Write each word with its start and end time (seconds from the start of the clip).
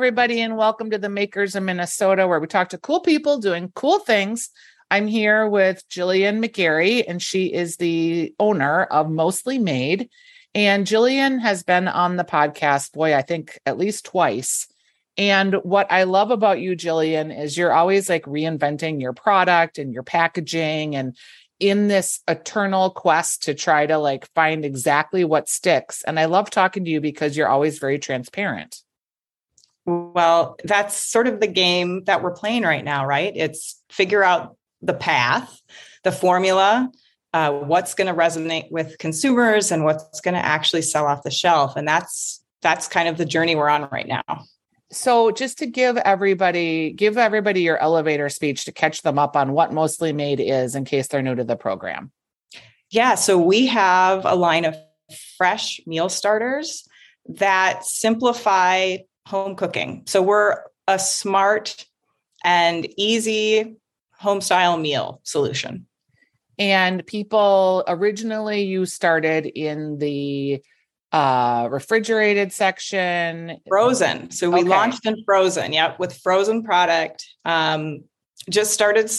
everybody, 0.00 0.40
and 0.40 0.56
welcome 0.56 0.88
to 0.88 0.96
the 0.96 1.10
Makers 1.10 1.54
of 1.54 1.62
Minnesota, 1.62 2.26
where 2.26 2.40
we 2.40 2.46
talk 2.46 2.70
to 2.70 2.78
cool 2.78 3.00
people 3.00 3.36
doing 3.36 3.70
cool 3.74 3.98
things. 3.98 4.48
I'm 4.90 5.06
here 5.06 5.46
with 5.46 5.86
Jillian 5.90 6.42
McGarry, 6.42 7.04
and 7.06 7.20
she 7.20 7.52
is 7.52 7.76
the 7.76 8.34
owner 8.40 8.84
of 8.84 9.10
Mostly 9.10 9.58
Made. 9.58 10.08
And 10.54 10.86
Jillian 10.86 11.38
has 11.40 11.64
been 11.64 11.86
on 11.86 12.16
the 12.16 12.24
podcast, 12.24 12.92
boy, 12.92 13.14
I 13.14 13.20
think 13.20 13.58
at 13.66 13.76
least 13.76 14.06
twice. 14.06 14.68
And 15.18 15.56
what 15.64 15.92
I 15.92 16.04
love 16.04 16.30
about 16.30 16.60
you, 16.60 16.76
Jillian, 16.76 17.38
is 17.38 17.58
you're 17.58 17.74
always 17.74 18.08
like 18.08 18.24
reinventing 18.24 19.02
your 19.02 19.12
product 19.12 19.76
and 19.76 19.92
your 19.92 20.02
packaging 20.02 20.96
and 20.96 21.14
in 21.58 21.88
this 21.88 22.20
eternal 22.26 22.88
quest 22.88 23.42
to 23.42 23.54
try 23.54 23.84
to 23.84 23.98
like 23.98 24.26
find 24.34 24.64
exactly 24.64 25.24
what 25.24 25.50
sticks. 25.50 26.02
And 26.04 26.18
I 26.18 26.24
love 26.24 26.48
talking 26.48 26.86
to 26.86 26.90
you 26.90 27.02
because 27.02 27.36
you're 27.36 27.50
always 27.50 27.78
very 27.78 27.98
transparent. 27.98 28.80
Well, 29.86 30.56
that's 30.64 30.96
sort 30.96 31.26
of 31.26 31.40
the 31.40 31.46
game 31.46 32.04
that 32.04 32.22
we're 32.22 32.34
playing 32.34 32.62
right 32.62 32.84
now, 32.84 33.06
right? 33.06 33.32
It's 33.34 33.82
figure 33.90 34.22
out 34.22 34.56
the 34.82 34.94
path, 34.94 35.60
the 36.04 36.12
formula, 36.12 36.90
uh, 37.32 37.52
what's 37.52 37.94
going 37.94 38.06
to 38.06 38.14
resonate 38.14 38.70
with 38.70 38.98
consumers, 38.98 39.70
and 39.70 39.84
what's 39.84 40.20
going 40.20 40.34
to 40.34 40.44
actually 40.44 40.82
sell 40.82 41.06
off 41.06 41.22
the 41.22 41.30
shelf. 41.30 41.76
And 41.76 41.86
that's 41.86 42.42
that's 42.62 42.88
kind 42.88 43.08
of 43.08 43.16
the 43.16 43.24
journey 43.24 43.54
we're 43.54 43.68
on 43.68 43.88
right 43.90 44.06
now. 44.06 44.44
So, 44.92 45.30
just 45.30 45.58
to 45.58 45.66
give 45.66 45.96
everybody 45.96 46.92
give 46.92 47.16
everybody 47.16 47.62
your 47.62 47.78
elevator 47.78 48.28
speech 48.28 48.64
to 48.64 48.72
catch 48.72 49.02
them 49.02 49.18
up 49.18 49.36
on 49.36 49.52
what 49.52 49.72
Mostly 49.72 50.12
Made 50.12 50.40
is, 50.40 50.74
in 50.74 50.84
case 50.84 51.08
they're 51.08 51.22
new 51.22 51.34
to 51.34 51.44
the 51.44 51.56
program. 51.56 52.10
Yeah, 52.90 53.14
so 53.14 53.38
we 53.38 53.66
have 53.66 54.24
a 54.24 54.34
line 54.34 54.64
of 54.64 54.76
fresh 55.36 55.80
meal 55.86 56.08
starters 56.08 56.88
that 57.28 57.84
simplify 57.84 58.96
home 59.30 59.54
cooking. 59.54 60.02
So 60.06 60.20
we're 60.20 60.58
a 60.88 60.98
smart 60.98 61.86
and 62.44 62.86
easy 62.98 63.76
home 64.12 64.40
style 64.40 64.76
meal 64.76 65.20
solution. 65.22 65.86
And 66.58 67.06
people 67.06 67.84
originally 67.86 68.62
you 68.62 68.84
started 68.84 69.46
in 69.46 69.98
the 69.98 70.62
uh 71.12 71.66
refrigerated 71.68 72.52
section 72.52 73.56
frozen 73.68 74.30
so 74.30 74.48
we 74.48 74.60
okay. 74.60 74.68
launched 74.68 75.04
in 75.04 75.16
frozen 75.24 75.72
yeah 75.72 75.96
with 75.98 76.16
frozen 76.16 76.62
product 76.62 77.26
um 77.44 78.04
just 78.48 78.72
started 78.72 79.10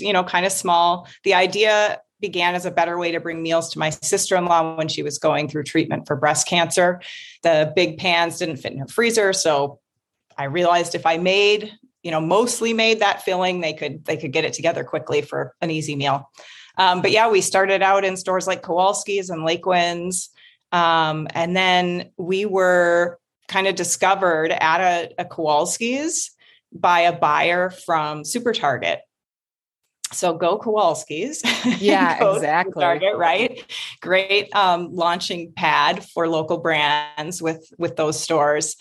you 0.00 0.12
know 0.12 0.24
kind 0.24 0.44
of 0.44 0.50
small 0.50 1.06
the 1.22 1.34
idea 1.34 2.00
began 2.20 2.54
as 2.54 2.64
a 2.64 2.70
better 2.70 2.98
way 2.98 3.12
to 3.12 3.20
bring 3.20 3.42
meals 3.42 3.70
to 3.70 3.78
my 3.78 3.90
sister-in-law 3.90 4.76
when 4.76 4.88
she 4.88 5.02
was 5.02 5.18
going 5.18 5.48
through 5.48 5.62
treatment 5.62 6.06
for 6.06 6.16
breast 6.16 6.46
cancer 6.46 7.00
the 7.42 7.72
big 7.76 7.98
pans 7.98 8.38
didn't 8.38 8.56
fit 8.56 8.72
in 8.72 8.78
her 8.78 8.86
freezer 8.86 9.32
so 9.32 9.78
I 10.38 10.44
realized 10.44 10.94
if 10.94 11.06
I 11.06 11.16
made, 11.16 11.72
you 12.02 12.10
know, 12.10 12.20
mostly 12.20 12.72
made 12.72 13.00
that 13.00 13.22
filling, 13.22 13.60
they 13.60 13.72
could 13.72 14.04
they 14.04 14.16
could 14.16 14.32
get 14.32 14.44
it 14.44 14.52
together 14.52 14.84
quickly 14.84 15.22
for 15.22 15.54
an 15.60 15.70
easy 15.70 15.96
meal. 15.96 16.30
Um, 16.78 17.00
but 17.00 17.10
yeah, 17.10 17.30
we 17.30 17.40
started 17.40 17.82
out 17.82 18.04
in 18.04 18.16
stores 18.16 18.46
like 18.46 18.62
Kowalski's 18.62 19.30
and 19.30 19.42
Lakewinds, 19.42 20.28
um, 20.72 21.26
and 21.32 21.56
then 21.56 22.10
we 22.18 22.44
were 22.44 23.18
kind 23.48 23.66
of 23.66 23.76
discovered 23.76 24.50
at 24.50 24.80
a, 24.80 25.22
a 25.22 25.24
Kowalski's 25.24 26.32
by 26.72 27.00
a 27.00 27.12
buyer 27.16 27.70
from 27.70 28.24
Super 28.24 28.52
Target. 28.52 29.00
So 30.12 30.34
go 30.34 30.58
Kowalski's. 30.58 31.42
Yeah, 31.80 32.18
go 32.20 32.34
exactly. 32.34 32.80
Target, 32.80 33.16
right? 33.16 33.64
Great 34.00 34.54
um, 34.54 34.94
launching 34.94 35.52
pad 35.52 36.04
for 36.04 36.28
local 36.28 36.58
brands 36.58 37.42
with 37.42 37.68
with 37.78 37.96
those 37.96 38.20
stores. 38.20 38.76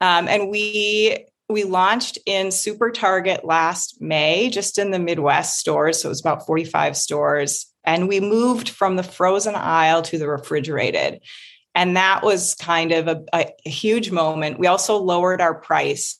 Um, 0.00 0.28
and 0.28 0.50
we 0.50 1.26
we 1.48 1.64
launched 1.64 2.18
in 2.26 2.50
Super 2.50 2.90
Target 2.90 3.44
last 3.44 4.00
May, 4.00 4.50
just 4.50 4.78
in 4.78 4.90
the 4.90 4.98
Midwest 4.98 5.58
stores. 5.58 6.02
So 6.02 6.08
it 6.08 6.10
was 6.10 6.20
about 6.20 6.44
45 6.46 6.96
stores. 6.96 7.66
And 7.84 8.06
we 8.06 8.20
moved 8.20 8.68
from 8.68 8.96
the 8.96 9.02
frozen 9.02 9.54
aisle 9.54 10.02
to 10.02 10.18
the 10.18 10.28
refrigerated. 10.28 11.22
And 11.74 11.96
that 11.96 12.22
was 12.22 12.54
kind 12.56 12.92
of 12.92 13.08
a, 13.08 13.24
a 13.32 13.68
huge 13.68 14.10
moment. 14.10 14.58
We 14.58 14.66
also 14.66 14.98
lowered 14.98 15.40
our 15.40 15.54
price. 15.54 16.18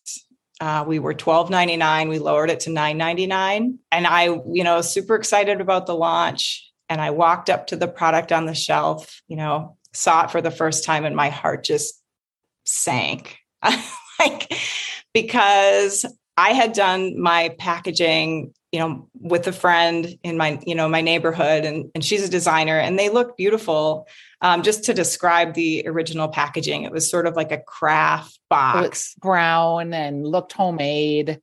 Uh, 0.60 0.84
we 0.86 0.98
were 0.98 1.14
$12.99. 1.14 2.08
We 2.08 2.18
lowered 2.18 2.50
it 2.50 2.60
to 2.60 2.70
$9.99. 2.70 3.78
And 3.92 4.06
I, 4.06 4.24
you 4.24 4.64
know, 4.64 4.80
super 4.80 5.14
excited 5.14 5.60
about 5.60 5.86
the 5.86 5.94
launch. 5.94 6.64
And 6.88 7.00
I 7.00 7.10
walked 7.10 7.50
up 7.50 7.68
to 7.68 7.76
the 7.76 7.86
product 7.86 8.32
on 8.32 8.46
the 8.46 8.54
shelf, 8.54 9.22
you 9.28 9.36
know, 9.36 9.76
saw 9.92 10.24
it 10.24 10.30
for 10.30 10.40
the 10.40 10.50
first 10.50 10.84
time, 10.84 11.04
and 11.04 11.14
my 11.14 11.28
heart 11.28 11.64
just 11.64 12.00
sank 12.64 13.38
like 14.20 14.52
because 15.14 16.04
I 16.36 16.50
had 16.50 16.72
done 16.72 17.20
my 17.20 17.54
packaging, 17.58 18.52
you 18.72 18.78
know, 18.78 19.08
with 19.14 19.46
a 19.46 19.52
friend 19.52 20.18
in 20.22 20.36
my, 20.36 20.60
you 20.66 20.74
know, 20.74 20.88
my 20.88 21.00
neighborhood, 21.00 21.64
and, 21.64 21.90
and 21.94 22.04
she's 22.04 22.24
a 22.24 22.28
designer, 22.28 22.78
and 22.78 22.98
they 22.98 23.08
look 23.08 23.36
beautiful. 23.36 24.06
Um, 24.40 24.62
just 24.62 24.84
to 24.84 24.94
describe 24.94 25.54
the 25.54 25.84
original 25.86 26.28
packaging, 26.28 26.84
it 26.84 26.92
was 26.92 27.10
sort 27.10 27.26
of 27.26 27.34
like 27.34 27.50
a 27.50 27.58
craft 27.58 28.38
box, 28.48 29.14
brown 29.14 29.92
and 29.92 30.26
looked 30.26 30.52
homemade. 30.52 31.40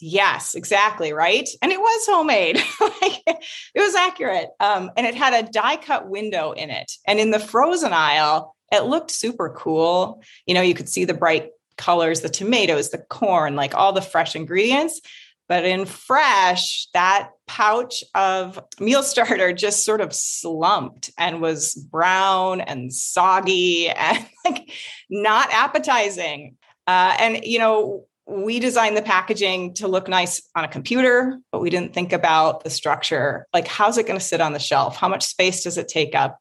Yes, 0.00 0.54
exactly. 0.54 1.12
Right. 1.12 1.48
And 1.60 1.72
it 1.72 1.80
was 1.80 2.06
homemade. 2.06 2.56
like, 2.80 3.22
it 3.26 3.80
was 3.80 3.94
accurate. 3.94 4.50
Um, 4.60 4.90
and 4.96 5.06
it 5.06 5.14
had 5.14 5.34
a 5.34 5.50
die 5.50 5.76
cut 5.76 6.08
window 6.08 6.52
in 6.52 6.70
it. 6.70 6.92
And 7.06 7.18
in 7.18 7.32
the 7.32 7.40
frozen 7.40 7.92
aisle, 7.92 8.54
it 8.70 8.84
looked 8.84 9.10
super 9.10 9.50
cool. 9.50 10.22
You 10.46 10.54
know, 10.54 10.62
you 10.62 10.74
could 10.74 10.88
see 10.88 11.04
the 11.04 11.14
bright 11.14 11.50
colors, 11.76 12.20
the 12.20 12.28
tomatoes, 12.28 12.90
the 12.90 12.98
corn, 12.98 13.56
like 13.56 13.74
all 13.74 13.92
the 13.92 14.02
fresh 14.02 14.36
ingredients. 14.36 15.00
But 15.48 15.64
in 15.64 15.86
fresh, 15.86 16.88
that 16.92 17.30
pouch 17.46 18.04
of 18.14 18.62
meal 18.78 19.02
starter 19.02 19.52
just 19.52 19.84
sort 19.84 20.00
of 20.00 20.12
slumped 20.12 21.10
and 21.18 21.40
was 21.40 21.74
brown 21.74 22.60
and 22.60 22.92
soggy 22.92 23.88
and 23.96 24.26
like 24.44 24.70
not 25.08 25.50
appetizing. 25.50 26.56
Uh, 26.86 27.16
and, 27.18 27.44
you 27.44 27.58
know, 27.58 28.04
we 28.26 28.60
designed 28.60 28.96
the 28.96 29.02
packaging 29.02 29.72
to 29.74 29.88
look 29.88 30.06
nice 30.06 30.42
on 30.54 30.64
a 30.64 30.68
computer, 30.68 31.38
but 31.50 31.60
we 31.60 31.70
didn't 31.70 31.94
think 31.94 32.12
about 32.12 32.62
the 32.62 32.70
structure. 32.70 33.46
Like, 33.54 33.66
how's 33.66 33.96
it 33.96 34.06
going 34.06 34.18
to 34.18 34.24
sit 34.24 34.42
on 34.42 34.52
the 34.52 34.58
shelf? 34.58 34.96
How 34.96 35.08
much 35.08 35.24
space 35.24 35.64
does 35.64 35.78
it 35.78 35.88
take 35.88 36.14
up? 36.14 36.38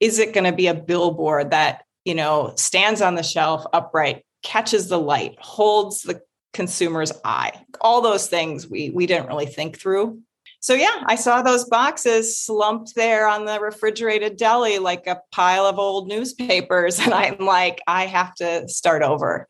Is 0.00 0.18
it 0.18 0.34
going 0.34 0.44
to 0.44 0.52
be 0.52 0.66
a 0.66 0.74
billboard 0.74 1.52
that, 1.52 1.84
you 2.04 2.16
know, 2.16 2.52
stands 2.56 3.00
on 3.00 3.14
the 3.14 3.22
shelf 3.22 3.64
upright 3.72 4.24
catches 4.42 4.88
the 4.88 4.98
light, 4.98 5.36
holds 5.38 6.02
the 6.02 6.20
consumer's 6.52 7.12
eye. 7.24 7.52
All 7.80 8.00
those 8.00 8.26
things 8.28 8.68
we 8.68 8.90
we 8.90 9.06
didn't 9.06 9.28
really 9.28 9.46
think 9.46 9.78
through. 9.78 10.20
So 10.62 10.74
yeah, 10.74 11.04
I 11.06 11.14
saw 11.14 11.40
those 11.40 11.64
boxes 11.64 12.38
slumped 12.38 12.94
there 12.94 13.26
on 13.26 13.46
the 13.46 13.58
refrigerated 13.60 14.36
deli 14.36 14.78
like 14.78 15.06
a 15.06 15.20
pile 15.32 15.64
of 15.64 15.78
old 15.78 16.06
newspapers, 16.06 16.98
and 17.00 17.14
I'm 17.14 17.38
like, 17.38 17.80
I 17.86 18.06
have 18.06 18.34
to 18.36 18.68
start 18.68 19.02
over 19.02 19.48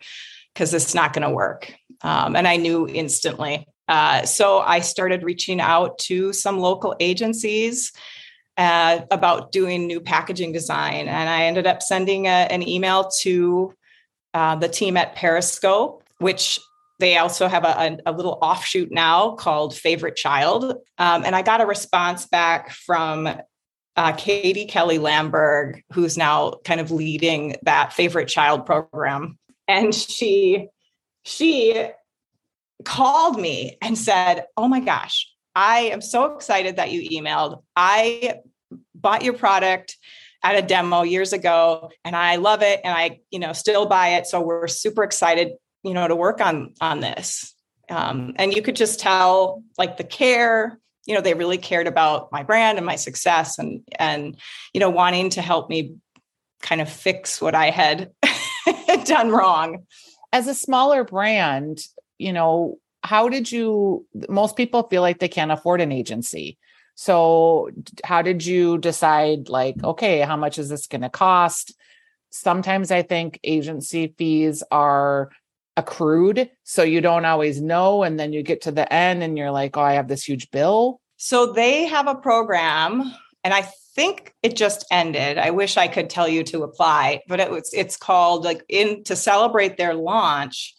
because 0.54 0.72
it's 0.72 0.94
not 0.94 1.12
going 1.12 1.28
to 1.28 1.34
work. 1.34 1.72
Um, 2.02 2.36
and 2.36 2.46
I 2.46 2.56
knew 2.56 2.88
instantly. 2.88 3.66
Uh, 3.88 4.24
so 4.24 4.60
I 4.60 4.80
started 4.80 5.24
reaching 5.24 5.60
out 5.60 5.98
to 5.98 6.32
some 6.32 6.60
local 6.60 6.94
agencies 7.00 7.92
uh, 8.56 9.00
about 9.10 9.50
doing 9.50 9.86
new 9.86 10.00
packaging 10.00 10.52
design, 10.52 11.08
and 11.08 11.28
I 11.28 11.44
ended 11.44 11.66
up 11.66 11.82
sending 11.82 12.26
a, 12.26 12.46
an 12.50 12.66
email 12.66 13.10
to 13.20 13.74
uh, 14.32 14.54
the 14.56 14.68
team 14.68 14.96
at 14.96 15.16
Periscope, 15.16 16.04
which 16.18 16.60
they 17.00 17.16
also 17.16 17.48
have 17.48 17.64
a, 17.64 17.98
a, 18.06 18.12
little 18.12 18.38
offshoot 18.42 18.92
now 18.92 19.32
called 19.32 19.74
Favorite 19.74 20.16
Child. 20.16 20.74
Um, 20.98 21.24
and 21.24 21.34
I 21.34 21.42
got 21.42 21.60
a 21.60 21.66
response 21.66 22.26
back 22.26 22.70
from 22.70 23.28
uh, 23.96 24.12
Katie 24.12 24.66
Kelly 24.66 24.98
Lamberg, 24.98 25.82
who's 25.92 26.16
now 26.16 26.52
kind 26.64 26.80
of 26.80 26.90
leading 26.90 27.56
that 27.62 27.92
Favorite 27.92 28.28
Child 28.28 28.66
program. 28.66 29.38
And 29.66 29.94
she, 29.94 30.68
she 31.24 31.88
called 32.84 33.40
me 33.40 33.78
and 33.82 33.96
said, 33.96 34.44
Oh 34.56 34.68
my 34.68 34.80
gosh, 34.80 35.26
I 35.54 35.80
am 35.92 36.00
so 36.00 36.34
excited 36.34 36.76
that 36.76 36.92
you 36.92 37.08
emailed. 37.08 37.62
I 37.74 38.40
bought 38.94 39.24
your 39.24 39.34
product 39.34 39.96
at 40.42 40.56
a 40.56 40.62
demo 40.62 41.02
years 41.02 41.32
ago 41.32 41.90
and 42.04 42.16
I 42.16 42.36
love 42.36 42.62
it 42.62 42.80
and 42.84 42.96
I, 42.96 43.20
you 43.30 43.38
know, 43.38 43.52
still 43.52 43.86
buy 43.86 44.14
it. 44.14 44.26
So 44.26 44.40
we're 44.40 44.68
super 44.68 45.02
excited, 45.02 45.52
you 45.82 45.94
know, 45.94 46.06
to 46.08 46.16
work 46.16 46.40
on 46.40 46.74
on 46.80 47.00
this. 47.00 47.54
Um, 47.88 48.34
and 48.36 48.54
you 48.54 48.62
could 48.62 48.76
just 48.76 49.00
tell 49.00 49.64
like 49.76 49.96
the 49.96 50.04
care, 50.04 50.78
you 51.06 51.14
know, 51.14 51.20
they 51.20 51.34
really 51.34 51.58
cared 51.58 51.88
about 51.88 52.30
my 52.30 52.42
brand 52.42 52.78
and 52.78 52.86
my 52.86 52.96
success 52.96 53.58
and 53.58 53.82
and 53.98 54.36
you 54.72 54.80
know, 54.80 54.90
wanting 54.90 55.30
to 55.30 55.42
help 55.42 55.68
me 55.68 55.94
kind 56.62 56.80
of 56.80 56.88
fix 56.88 57.40
what 57.40 57.54
I 57.54 57.70
had 57.70 58.10
done 59.04 59.30
wrong. 59.30 59.86
As 60.32 60.46
a 60.46 60.54
smaller 60.54 61.02
brand, 61.02 61.80
you 62.18 62.32
know, 62.32 62.78
how 63.02 63.28
did 63.28 63.50
you 63.50 64.06
most 64.28 64.56
people 64.56 64.84
feel 64.84 65.02
like 65.02 65.18
they 65.18 65.28
can't 65.28 65.50
afford 65.50 65.80
an 65.80 65.90
agency 65.90 66.58
so, 67.00 67.70
how 68.04 68.20
did 68.20 68.44
you 68.44 68.76
decide, 68.76 69.48
like, 69.48 69.82
okay, 69.82 70.20
how 70.20 70.36
much 70.36 70.58
is 70.58 70.68
this 70.68 70.86
going 70.86 71.00
to 71.00 71.08
cost? 71.08 71.74
Sometimes 72.28 72.90
I 72.90 73.00
think 73.00 73.40
agency 73.42 74.14
fees 74.18 74.62
are 74.70 75.30
accrued 75.76 76.50
so 76.64 76.82
you 76.82 77.00
don't 77.00 77.24
always 77.24 77.60
know 77.60 78.02
and 78.02 78.18
then 78.18 78.32
you 78.32 78.42
get 78.42 78.62
to 78.62 78.72
the 78.72 78.92
end 78.92 79.22
and 79.22 79.38
you're 79.38 79.50
like 79.50 79.76
oh 79.76 79.82
i 79.82 79.94
have 79.94 80.08
this 80.08 80.24
huge 80.24 80.50
bill. 80.50 81.00
So 81.16 81.52
they 81.52 81.86
have 81.86 82.08
a 82.08 82.14
program 82.14 83.12
and 83.44 83.54
i 83.54 83.62
think 83.94 84.34
it 84.42 84.56
just 84.56 84.86
ended. 84.90 85.36
I 85.36 85.50
wish 85.50 85.76
i 85.76 85.88
could 85.88 86.10
tell 86.10 86.28
you 86.28 86.42
to 86.44 86.62
apply 86.62 87.22
but 87.28 87.40
it 87.40 87.50
was 87.50 87.72
it's 87.72 87.96
called 87.96 88.44
like 88.44 88.64
in 88.68 89.04
to 89.04 89.16
celebrate 89.16 89.76
their 89.76 89.94
launch 89.94 90.74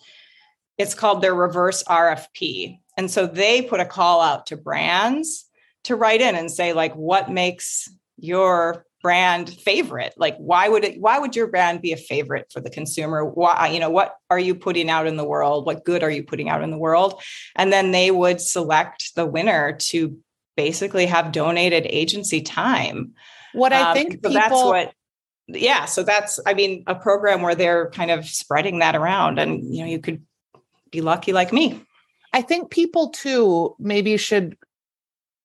it's 0.77 0.94
called 0.94 1.21
their 1.21 1.35
reverse 1.35 1.83
rfp 1.83 2.77
and 2.97 3.09
so 3.09 3.27
they 3.27 3.61
put 3.61 3.79
a 3.79 3.85
call 3.85 4.21
out 4.21 4.47
to 4.47 4.57
brands 4.57 5.45
to 5.83 5.95
write 5.95 6.21
in 6.21 6.35
and 6.35 6.51
say 6.51 6.73
like 6.73 6.94
what 6.95 7.31
makes 7.31 7.89
your 8.17 8.85
brand 9.01 9.50
favorite? 9.50 10.13
Like 10.18 10.38
why 10.38 10.69
would 10.69 10.83
it 10.83 11.00
why 11.00 11.19
would 11.19 11.36
your 11.36 11.48
brand 11.48 11.81
be 11.81 11.92
a 11.92 11.98
favorite 11.98 12.51
for 12.51 12.62
the 12.62 12.69
consumer? 12.69 13.25
Why 13.25 13.68
you 13.68 13.80
know 13.80 13.89
what 13.89 14.15
are 14.30 14.39
you 14.39 14.56
putting 14.56 14.89
out 14.89 15.07
in 15.07 15.18
the 15.18 15.25
world? 15.25 15.65
What 15.65 15.86
good 15.86 16.03
are 16.03 16.12
you 16.12 16.24
putting 16.24 16.50
out 16.50 16.63
in 16.63 16.71
the 16.71 16.77
world? 16.77 17.21
And 17.56 17.71
then 17.71 17.92
they 17.92 18.12
would 18.12 18.42
select 18.42 19.15
the 19.15 19.25
winner 19.25 19.74
to 19.74 20.18
basically 20.56 21.06
have 21.06 21.31
donated 21.31 21.86
agency 21.89 22.42
time. 22.42 23.13
What 23.53 23.74
i 23.74 23.81
um, 23.81 23.94
think 23.95 24.13
so 24.13 24.18
people, 24.18 24.33
that's 24.33 24.51
what 24.51 24.94
yeah 25.47 25.83
so 25.83 26.04
that's 26.04 26.39
i 26.45 26.54
mean 26.54 26.81
a 26.88 26.95
program 26.95 27.42
where 27.42 27.56
they're 27.56 27.89
kind 27.89 28.09
of 28.09 28.25
spreading 28.25 28.80
that 28.80 28.95
around 28.95 29.38
and 29.38 29.62
you 29.75 29.81
know 29.81 29.89
you 29.89 30.00
could 30.00 30.21
be 30.92 31.01
lucky 31.01 31.33
like 31.33 31.51
me. 31.51 31.81
I 32.33 32.42
think 32.42 32.69
people 32.69 33.09
too 33.09 33.75
maybe 33.80 34.15
should 34.18 34.57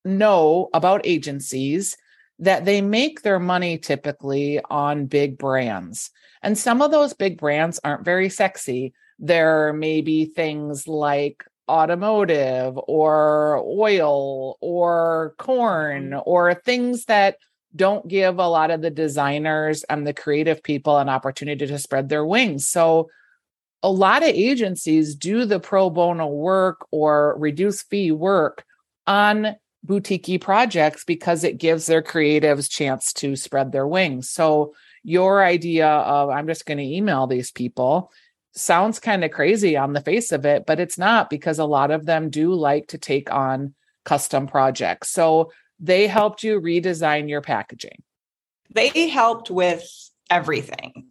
know 0.05 0.69
about 0.73 1.01
agencies 1.05 1.97
that 2.39 2.65
they 2.65 2.81
make 2.81 3.21
their 3.21 3.39
money 3.39 3.77
typically 3.77 4.59
on 4.69 5.05
big 5.05 5.37
brands. 5.37 6.11
And 6.43 6.57
some 6.57 6.81
of 6.81 6.91
those 6.91 7.13
big 7.13 7.39
brands 7.39 7.79
aren't 7.83 8.05
very 8.05 8.29
sexy. 8.29 8.93
There 9.19 9.73
may 9.73 10.01
be 10.01 10.25
things 10.25 10.87
like 10.87 11.43
automotive 11.69 12.79
or 12.87 13.57
oil 13.65 14.57
or 14.61 15.35
corn 15.37 16.09
mm-hmm. 16.11 16.19
or 16.25 16.53
things 16.53 17.05
that 17.05 17.37
don't 17.75 18.07
give 18.07 18.39
a 18.39 18.47
lot 18.47 18.71
of 18.71 18.81
the 18.81 18.89
designers 18.89 19.83
and 19.83 20.05
the 20.05 20.13
creative 20.13 20.63
people 20.63 20.97
an 20.97 21.09
opportunity 21.09 21.67
to 21.67 21.77
spread 21.77 22.09
their 22.09 22.25
wings. 22.25 22.67
So 22.67 23.09
a 23.83 23.91
lot 23.91 24.23
of 24.23 24.29
agencies 24.29 25.15
do 25.15 25.45
the 25.45 25.59
pro 25.59 25.89
bono 25.89 26.27
work 26.27 26.87
or 26.91 27.35
reduce 27.37 27.83
fee 27.83 28.11
work 28.11 28.63
on 29.05 29.55
boutique 29.87 30.41
projects 30.41 31.03
because 31.03 31.43
it 31.43 31.57
gives 31.57 31.85
their 31.85 32.03
creatives 32.03 32.69
chance 32.69 33.13
to 33.13 33.35
spread 33.35 33.71
their 33.71 33.87
wings. 33.87 34.29
So 34.29 34.75
your 35.03 35.43
idea 35.43 35.87
of 35.87 36.29
I'm 36.29 36.47
just 36.47 36.65
going 36.65 36.77
to 36.77 36.83
email 36.83 37.25
these 37.25 37.51
people 37.51 38.11
sounds 38.53 38.99
kind 38.99 39.23
of 39.23 39.31
crazy 39.31 39.77
on 39.77 39.93
the 39.93 40.01
face 40.01 40.31
of 40.31 40.45
it, 40.45 40.65
but 40.65 40.79
it's 40.79 40.97
not 40.97 41.29
because 41.29 41.59
a 41.59 41.65
lot 41.65 41.91
of 41.91 42.05
them 42.05 42.29
do 42.29 42.53
like 42.53 42.87
to 42.87 42.97
take 42.97 43.31
on 43.31 43.73
custom 44.03 44.47
projects. 44.47 45.09
So 45.09 45.51
they 45.79 46.07
helped 46.07 46.43
you 46.43 46.59
redesign 46.59 47.29
your 47.29 47.41
packaging. 47.41 48.03
They 48.73 49.07
helped 49.07 49.49
with 49.49 49.83
everything. 50.29 51.06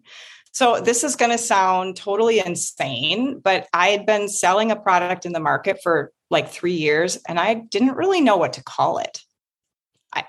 So 0.56 0.80
this 0.80 1.04
is 1.04 1.16
going 1.16 1.32
to 1.32 1.36
sound 1.36 1.98
totally 1.98 2.38
insane, 2.38 3.40
but 3.40 3.68
I 3.74 3.88
had 3.88 4.06
been 4.06 4.26
selling 4.26 4.70
a 4.70 4.76
product 4.76 5.26
in 5.26 5.34
the 5.34 5.38
market 5.38 5.80
for 5.82 6.12
like 6.30 6.48
three 6.48 6.72
years 6.72 7.18
and 7.28 7.38
I 7.38 7.52
didn't 7.52 7.94
really 7.94 8.22
know 8.22 8.38
what 8.38 8.54
to 8.54 8.64
call 8.64 8.96
it. 8.96 9.20
I, 10.14 10.24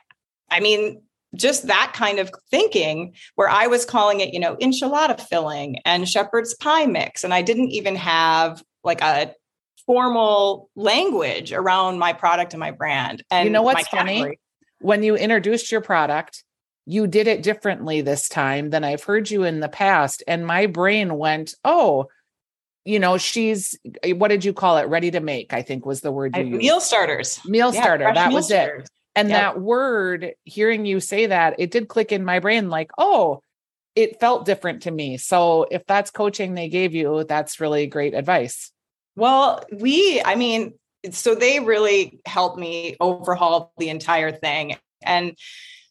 I 0.51 0.59
mean, 0.59 1.01
just 1.33 1.68
that 1.68 1.94
kind 1.95 2.19
of 2.19 2.29
thinking 2.51 3.13
where 3.35 3.47
I 3.47 3.68
was 3.68 3.85
calling 3.85 4.19
it, 4.19 4.33
you 4.33 4.39
know, 4.41 4.57
enchilada 4.57 5.18
filling 5.18 5.77
and 5.85 6.09
shepherd's 6.09 6.53
pie 6.56 6.88
mix. 6.88 7.24
And 7.24 7.33
I 7.33 7.41
didn't 7.41 7.69
even 7.69 7.95
have 7.95 8.62
like 8.83 9.00
a 9.00 9.33
formal 9.85 10.69
language 10.75 11.53
around 11.53 12.00
my 12.00 12.12
product 12.12 12.53
and 12.53 12.59
my 12.59 12.71
brand. 12.71 13.24
And 13.31 13.45
you 13.45 13.53
know 13.53 13.62
what's 13.62 13.88
funny? 13.88 14.38
When 14.81 15.03
you 15.03 15.15
introduced 15.15 15.71
your 15.71 15.79
product, 15.79 16.44
you 16.89 17.06
did 17.06 17.28
it 17.28 17.44
differently 17.44 18.00
this 18.00 18.30
time 18.30 18.69
than 18.69 18.86
I've 18.86 19.04
heard 19.04 19.30
you 19.30 19.44
in 19.44 19.60
the 19.60 19.68
past. 19.68 20.24
And 20.25 20.48
my 20.48 20.68
brain 20.68 21.18
went, 21.18 21.54
oh, 21.66 22.07
you 22.86 22.98
know, 22.98 23.18
she's 23.18 23.78
eh, 24.04 24.13
what 24.13 24.30
did 24.30 24.45
you 24.45 24.54
call 24.54 24.78
it? 24.78 24.88
Ready 24.88 25.12
to 25.12 25.19
make, 25.19 25.51
I 25.51 25.63
think 25.63 25.86
was 25.86 26.00
the 26.00 26.13
word 26.13 26.38
you 26.38 26.44
used. 26.44 26.57
Meal 26.57 26.80
starters. 26.80 27.42
Meal 27.45 27.74
yeah, 27.74 27.81
starter. 27.81 28.12
That 28.13 28.31
was 28.31 28.48
starters. 28.48 28.86
it. 28.86 28.89
And 29.18 29.30
yep. 29.30 29.56
that 29.56 29.62
word, 29.62 30.31
hearing 30.45 30.86
you 30.86 31.01
say 31.01 31.25
that, 31.25 31.56
it 31.57 31.72
did 31.72 31.89
click 31.89 32.13
in 32.13 32.24
my 32.24 32.39
brain 32.39 32.69
like, 32.69 32.92
oh, 32.98 33.42
it 33.94 34.22
felt 34.22 34.45
different 34.45 34.84
to 34.84 34.92
me. 34.92 35.18
So 35.18 35.66
if 35.69 35.86
that's 35.88 36.10
coaching 36.10 36.54
they 36.54 36.69
gave 36.69 36.94
you, 36.94 37.25
that's 37.25 37.60
really 37.60 37.88
great 37.88 38.13
advice. 38.13 38.72
Well, 39.18 39.66
we, 39.74 40.22
I 40.24 40.36
mean, 40.36 40.75
so 41.12 41.36
they 41.36 41.60
really 41.60 42.22
helped 42.25 42.57
me 42.57 42.95
overhaul 43.01 43.74
the 43.78 43.89
entire 43.89 44.31
thing. 44.31 44.78
And 45.04 45.36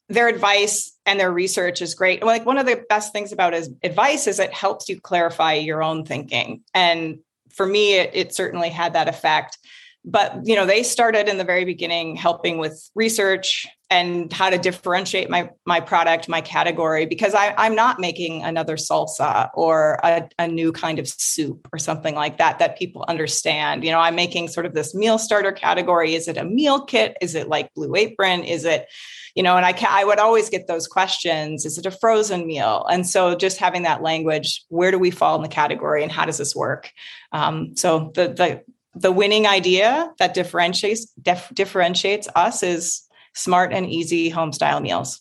their 0.08 0.28
advice 0.28 0.96
and 1.04 1.18
their 1.18 1.32
research 1.32 1.82
is 1.82 1.94
great. 1.94 2.22
Like 2.22 2.46
one 2.46 2.58
of 2.58 2.66
the 2.66 2.84
best 2.88 3.12
things 3.12 3.32
about 3.32 3.52
his 3.52 3.70
advice 3.82 4.26
is 4.26 4.38
it 4.38 4.52
helps 4.52 4.88
you 4.88 5.00
clarify 5.00 5.54
your 5.54 5.82
own 5.82 6.04
thinking. 6.04 6.62
And 6.74 7.18
for 7.50 7.66
me, 7.66 7.94
it, 7.94 8.10
it 8.12 8.34
certainly 8.34 8.68
had 8.68 8.92
that 8.92 9.08
effect. 9.08 9.58
But 10.04 10.46
you 10.46 10.54
know, 10.54 10.66
they 10.66 10.82
started 10.82 11.28
in 11.28 11.38
the 11.38 11.44
very 11.44 11.64
beginning 11.64 12.14
helping 12.14 12.58
with 12.58 12.88
research 12.94 13.66
and 13.88 14.32
how 14.32 14.50
to 14.50 14.58
differentiate 14.58 15.30
my 15.30 15.50
my 15.64 15.80
product, 15.80 16.28
my 16.28 16.40
category, 16.40 17.06
because 17.06 17.34
I, 17.34 17.54
I'm 17.56 17.74
not 17.74 18.00
making 18.00 18.42
another 18.42 18.76
salsa 18.76 19.50
or 19.54 20.00
a, 20.02 20.28
a 20.38 20.48
new 20.48 20.72
kind 20.72 20.98
of 20.98 21.06
soup 21.06 21.68
or 21.72 21.78
something 21.78 22.14
like 22.14 22.38
that 22.38 22.58
that 22.58 22.78
people 22.78 23.04
understand. 23.06 23.84
You 23.84 23.92
know, 23.92 24.00
I'm 24.00 24.16
making 24.16 24.48
sort 24.48 24.66
of 24.66 24.74
this 24.74 24.94
meal 24.94 25.18
starter 25.18 25.52
category. 25.52 26.14
Is 26.14 26.26
it 26.26 26.36
a 26.36 26.44
meal 26.44 26.84
kit? 26.84 27.16
Is 27.20 27.34
it 27.34 27.48
like 27.48 27.72
Blue 27.74 27.94
Apron? 27.94 28.42
Is 28.42 28.64
it 28.64 28.88
you 29.36 29.42
know, 29.42 29.56
and 29.58 29.66
I 29.66 29.74
can, 29.74 29.88
I 29.90 30.02
would 30.02 30.18
always 30.18 30.48
get 30.48 30.66
those 30.66 30.88
questions. 30.88 31.66
Is 31.66 31.76
it 31.76 31.84
a 31.84 31.90
frozen 31.90 32.46
meal? 32.46 32.86
And 32.90 33.06
so 33.06 33.36
just 33.36 33.58
having 33.58 33.82
that 33.82 34.02
language, 34.02 34.64
where 34.70 34.90
do 34.90 34.98
we 34.98 35.10
fall 35.10 35.36
in 35.36 35.42
the 35.42 35.48
category 35.48 36.02
and 36.02 36.10
how 36.10 36.24
does 36.24 36.38
this 36.38 36.56
work? 36.56 36.90
Um, 37.32 37.76
so 37.76 38.12
the, 38.14 38.28
the, 38.28 38.62
the 38.94 39.12
winning 39.12 39.46
idea 39.46 40.10
that 40.18 40.32
differentiates, 40.32 41.04
dif- 41.20 41.50
differentiates 41.52 42.28
us 42.34 42.62
is 42.62 43.05
smart 43.36 43.72
and 43.72 43.88
easy 43.88 44.28
home 44.28 44.52
style 44.52 44.80
meals. 44.80 45.20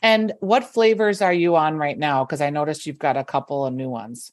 And 0.00 0.32
what 0.40 0.64
flavors 0.64 1.20
are 1.20 1.32
you 1.32 1.56
on 1.56 1.76
right 1.76 1.98
now? 1.98 2.24
Because 2.24 2.40
I 2.40 2.50
noticed 2.50 2.86
you've 2.86 3.00
got 3.00 3.16
a 3.16 3.24
couple 3.24 3.66
of 3.66 3.74
new 3.74 3.90
ones. 3.90 4.32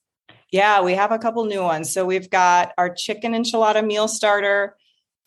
Yeah, 0.52 0.82
we 0.82 0.94
have 0.94 1.12
a 1.12 1.18
couple 1.18 1.44
new 1.46 1.64
ones. 1.64 1.92
So 1.92 2.06
we've 2.06 2.30
got 2.30 2.72
our 2.78 2.94
chicken 2.94 3.34
enchilada 3.34 3.86
meal 3.86 4.08
starter, 4.08 4.78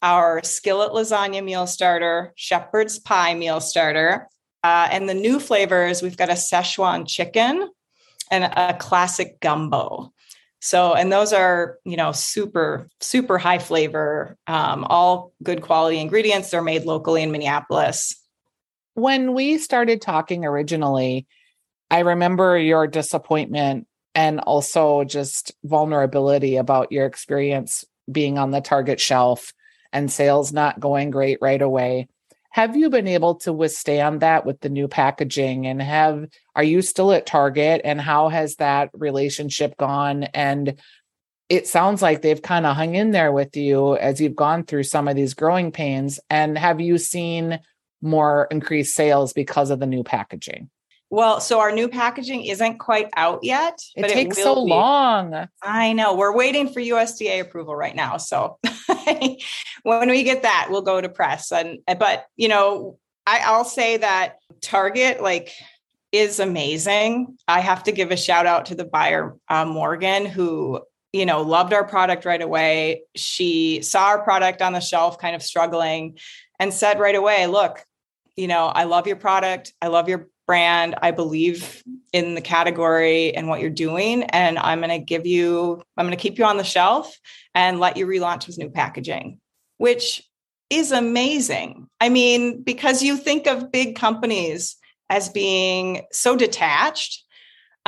our 0.00 0.42
skillet 0.44 0.92
lasagna 0.92 1.44
meal 1.44 1.66
starter, 1.66 2.32
shepherd's 2.36 3.00
pie 3.00 3.34
meal 3.34 3.60
starter. 3.60 4.28
Uh, 4.62 4.88
and 4.90 5.08
the 5.08 5.14
new 5.14 5.40
flavors, 5.40 6.02
we've 6.02 6.16
got 6.16 6.30
a 6.30 6.34
Szechuan 6.34 7.06
chicken 7.06 7.68
and 8.30 8.44
a 8.44 8.76
classic 8.78 9.40
gumbo. 9.40 10.12
So, 10.60 10.94
and 10.94 11.12
those 11.12 11.32
are, 11.32 11.78
you 11.84 11.96
know, 11.96 12.12
super, 12.12 12.88
super 13.00 13.38
high 13.38 13.58
flavor, 13.58 14.36
um, 14.46 14.84
all 14.84 15.32
good 15.42 15.62
quality 15.62 16.00
ingredients. 16.00 16.50
They're 16.50 16.62
made 16.62 16.84
locally 16.84 17.22
in 17.22 17.30
Minneapolis. 17.30 18.14
When 18.94 19.34
we 19.34 19.58
started 19.58 20.02
talking 20.02 20.44
originally, 20.44 21.26
I 21.90 22.00
remember 22.00 22.58
your 22.58 22.86
disappointment 22.86 23.86
and 24.14 24.40
also 24.40 25.04
just 25.04 25.52
vulnerability 25.64 26.56
about 26.56 26.90
your 26.90 27.06
experience 27.06 27.84
being 28.10 28.36
on 28.36 28.50
the 28.50 28.60
Target 28.60 28.98
shelf 28.98 29.52
and 29.92 30.10
sales 30.10 30.52
not 30.52 30.80
going 30.80 31.10
great 31.10 31.38
right 31.40 31.62
away. 31.62 32.08
Have 32.50 32.76
you 32.76 32.90
been 32.90 33.08
able 33.08 33.36
to 33.36 33.52
withstand 33.52 34.20
that 34.20 34.46
with 34.46 34.60
the 34.60 34.68
new 34.68 34.88
packaging? 34.88 35.66
And 35.66 35.80
have 35.82 36.26
are 36.54 36.64
you 36.64 36.82
still 36.82 37.12
at 37.12 37.26
Target? 37.26 37.82
And 37.84 38.00
how 38.00 38.28
has 38.28 38.56
that 38.56 38.90
relationship 38.94 39.76
gone? 39.76 40.24
And 40.24 40.80
it 41.48 41.66
sounds 41.66 42.02
like 42.02 42.20
they've 42.20 42.42
kind 42.42 42.66
of 42.66 42.76
hung 42.76 42.94
in 42.94 43.10
there 43.10 43.32
with 43.32 43.56
you 43.56 43.96
as 43.96 44.20
you've 44.20 44.36
gone 44.36 44.64
through 44.64 44.82
some 44.82 45.08
of 45.08 45.16
these 45.16 45.34
growing 45.34 45.72
pains. 45.72 46.20
And 46.28 46.58
have 46.58 46.80
you 46.80 46.98
seen 46.98 47.60
more 48.02 48.48
increased 48.50 48.94
sales 48.94 49.32
because 49.32 49.70
of 49.70 49.80
the 49.80 49.86
new 49.86 50.04
packaging? 50.04 50.70
Well, 51.10 51.40
so 51.40 51.60
our 51.60 51.72
new 51.72 51.88
packaging 51.88 52.44
isn't 52.44 52.78
quite 52.78 53.08
out 53.16 53.40
yet. 53.42 53.80
It 53.96 54.02
but 54.02 54.10
takes 54.10 54.36
it 54.36 54.42
so 54.42 54.64
be. 54.64 54.70
long. 54.70 55.48
I 55.62 55.92
know. 55.94 56.14
We're 56.14 56.36
waiting 56.36 56.70
for 56.70 56.80
USDA 56.80 57.40
approval 57.40 57.74
right 57.74 57.96
now. 57.96 58.18
So 58.18 58.58
when 59.82 60.10
we 60.10 60.22
get 60.22 60.42
that, 60.42 60.68
we'll 60.70 60.82
go 60.82 61.00
to 61.00 61.08
press. 61.08 61.50
And 61.50 61.78
but 61.98 62.26
you 62.36 62.48
know, 62.48 62.98
I, 63.26 63.40
I'll 63.44 63.64
say 63.64 63.96
that 63.98 64.36
Target 64.60 65.22
like 65.22 65.52
is 66.12 66.40
amazing. 66.40 67.38
I 67.46 67.60
have 67.60 67.84
to 67.84 67.92
give 67.92 68.10
a 68.10 68.16
shout 68.16 68.46
out 68.46 68.66
to 68.66 68.74
the 68.74 68.84
buyer, 68.84 69.36
uh, 69.48 69.64
Morgan, 69.64 70.26
who 70.26 70.82
you 71.14 71.24
know 71.24 71.40
loved 71.40 71.72
our 71.72 71.86
product 71.86 72.26
right 72.26 72.42
away. 72.42 73.02
She 73.16 73.80
saw 73.80 74.08
our 74.08 74.22
product 74.22 74.60
on 74.60 74.74
the 74.74 74.80
shelf, 74.80 75.18
kind 75.18 75.34
of 75.34 75.42
struggling, 75.42 76.18
and 76.58 76.72
said 76.72 77.00
right 77.00 77.14
away, 77.14 77.46
"Look, 77.46 77.82
you 78.36 78.46
know, 78.46 78.66
I 78.66 78.84
love 78.84 79.06
your 79.06 79.16
product. 79.16 79.72
I 79.80 79.86
love 79.86 80.08
your 80.10 80.28
brand. 80.48 80.96
I 81.00 81.12
believe 81.12 81.84
in 82.12 82.34
the 82.34 82.40
category 82.40 83.36
and 83.36 83.48
what 83.48 83.60
you're 83.60 83.70
doing. 83.70 84.24
And 84.24 84.58
I'm 84.58 84.80
going 84.80 84.90
to 84.90 84.98
give 84.98 85.26
you, 85.26 85.82
I'm 85.96 86.06
going 86.06 86.16
to 86.16 86.20
keep 86.20 86.38
you 86.38 86.44
on 86.44 86.56
the 86.56 86.64
shelf 86.64 87.16
and 87.54 87.78
let 87.78 87.96
you 87.98 88.06
relaunch 88.06 88.46
with 88.48 88.58
new 88.58 88.70
packaging, 88.70 89.38
which 89.76 90.26
is 90.70 90.90
amazing. 90.90 91.86
I 92.00 92.08
mean, 92.08 92.62
because 92.62 93.02
you 93.02 93.16
think 93.16 93.46
of 93.46 93.70
big 93.70 93.94
companies 93.94 94.76
as 95.10 95.28
being 95.28 96.06
so 96.12 96.34
detached 96.34 97.24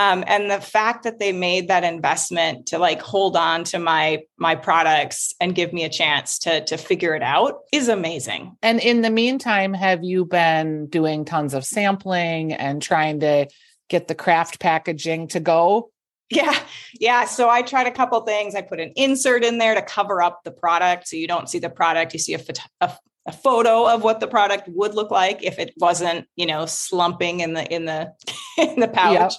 um, 0.00 0.24
and 0.26 0.50
the 0.50 0.62
fact 0.62 1.04
that 1.04 1.18
they 1.18 1.30
made 1.30 1.68
that 1.68 1.84
investment 1.84 2.64
to 2.68 2.78
like 2.78 3.02
hold 3.02 3.36
on 3.36 3.64
to 3.64 3.78
my 3.78 4.22
my 4.38 4.54
products 4.54 5.34
and 5.40 5.54
give 5.54 5.74
me 5.74 5.84
a 5.84 5.90
chance 5.90 6.38
to 6.38 6.64
to 6.64 6.78
figure 6.78 7.14
it 7.14 7.22
out 7.22 7.58
is 7.70 7.88
amazing. 7.88 8.56
And 8.62 8.80
in 8.80 9.02
the 9.02 9.10
meantime 9.10 9.74
have 9.74 10.02
you 10.02 10.24
been 10.24 10.86
doing 10.86 11.26
tons 11.26 11.52
of 11.52 11.66
sampling 11.66 12.54
and 12.54 12.80
trying 12.80 13.20
to 13.20 13.48
get 13.90 14.08
the 14.08 14.14
craft 14.14 14.58
packaging 14.58 15.28
to 15.28 15.40
go? 15.40 15.90
Yeah. 16.30 16.58
Yeah. 16.98 17.26
So 17.26 17.50
i 17.50 17.60
tried 17.60 17.86
a 17.86 17.90
couple 17.90 18.18
things. 18.22 18.54
I 18.54 18.62
put 18.62 18.80
an 18.80 18.92
insert 18.96 19.44
in 19.44 19.58
there 19.58 19.74
to 19.74 19.82
cover 19.82 20.22
up 20.22 20.44
the 20.44 20.52
product. 20.52 21.08
So 21.08 21.16
you 21.16 21.28
don't 21.28 21.50
see 21.50 21.58
the 21.58 21.68
product. 21.68 22.14
You 22.14 22.20
see 22.20 22.34
a, 22.34 22.40
a, 22.80 22.92
a 23.26 23.32
photo 23.32 23.86
of 23.86 24.02
what 24.02 24.20
the 24.20 24.28
product 24.28 24.66
would 24.68 24.94
look 24.94 25.10
like 25.10 25.42
if 25.42 25.58
it 25.58 25.74
wasn't 25.76 26.26
you 26.36 26.46
know 26.46 26.64
slumping 26.64 27.40
in 27.40 27.52
the 27.52 27.70
in 27.70 27.84
the 27.84 28.14
in 28.58 28.80
the 28.80 28.88
pouch. 28.88 29.34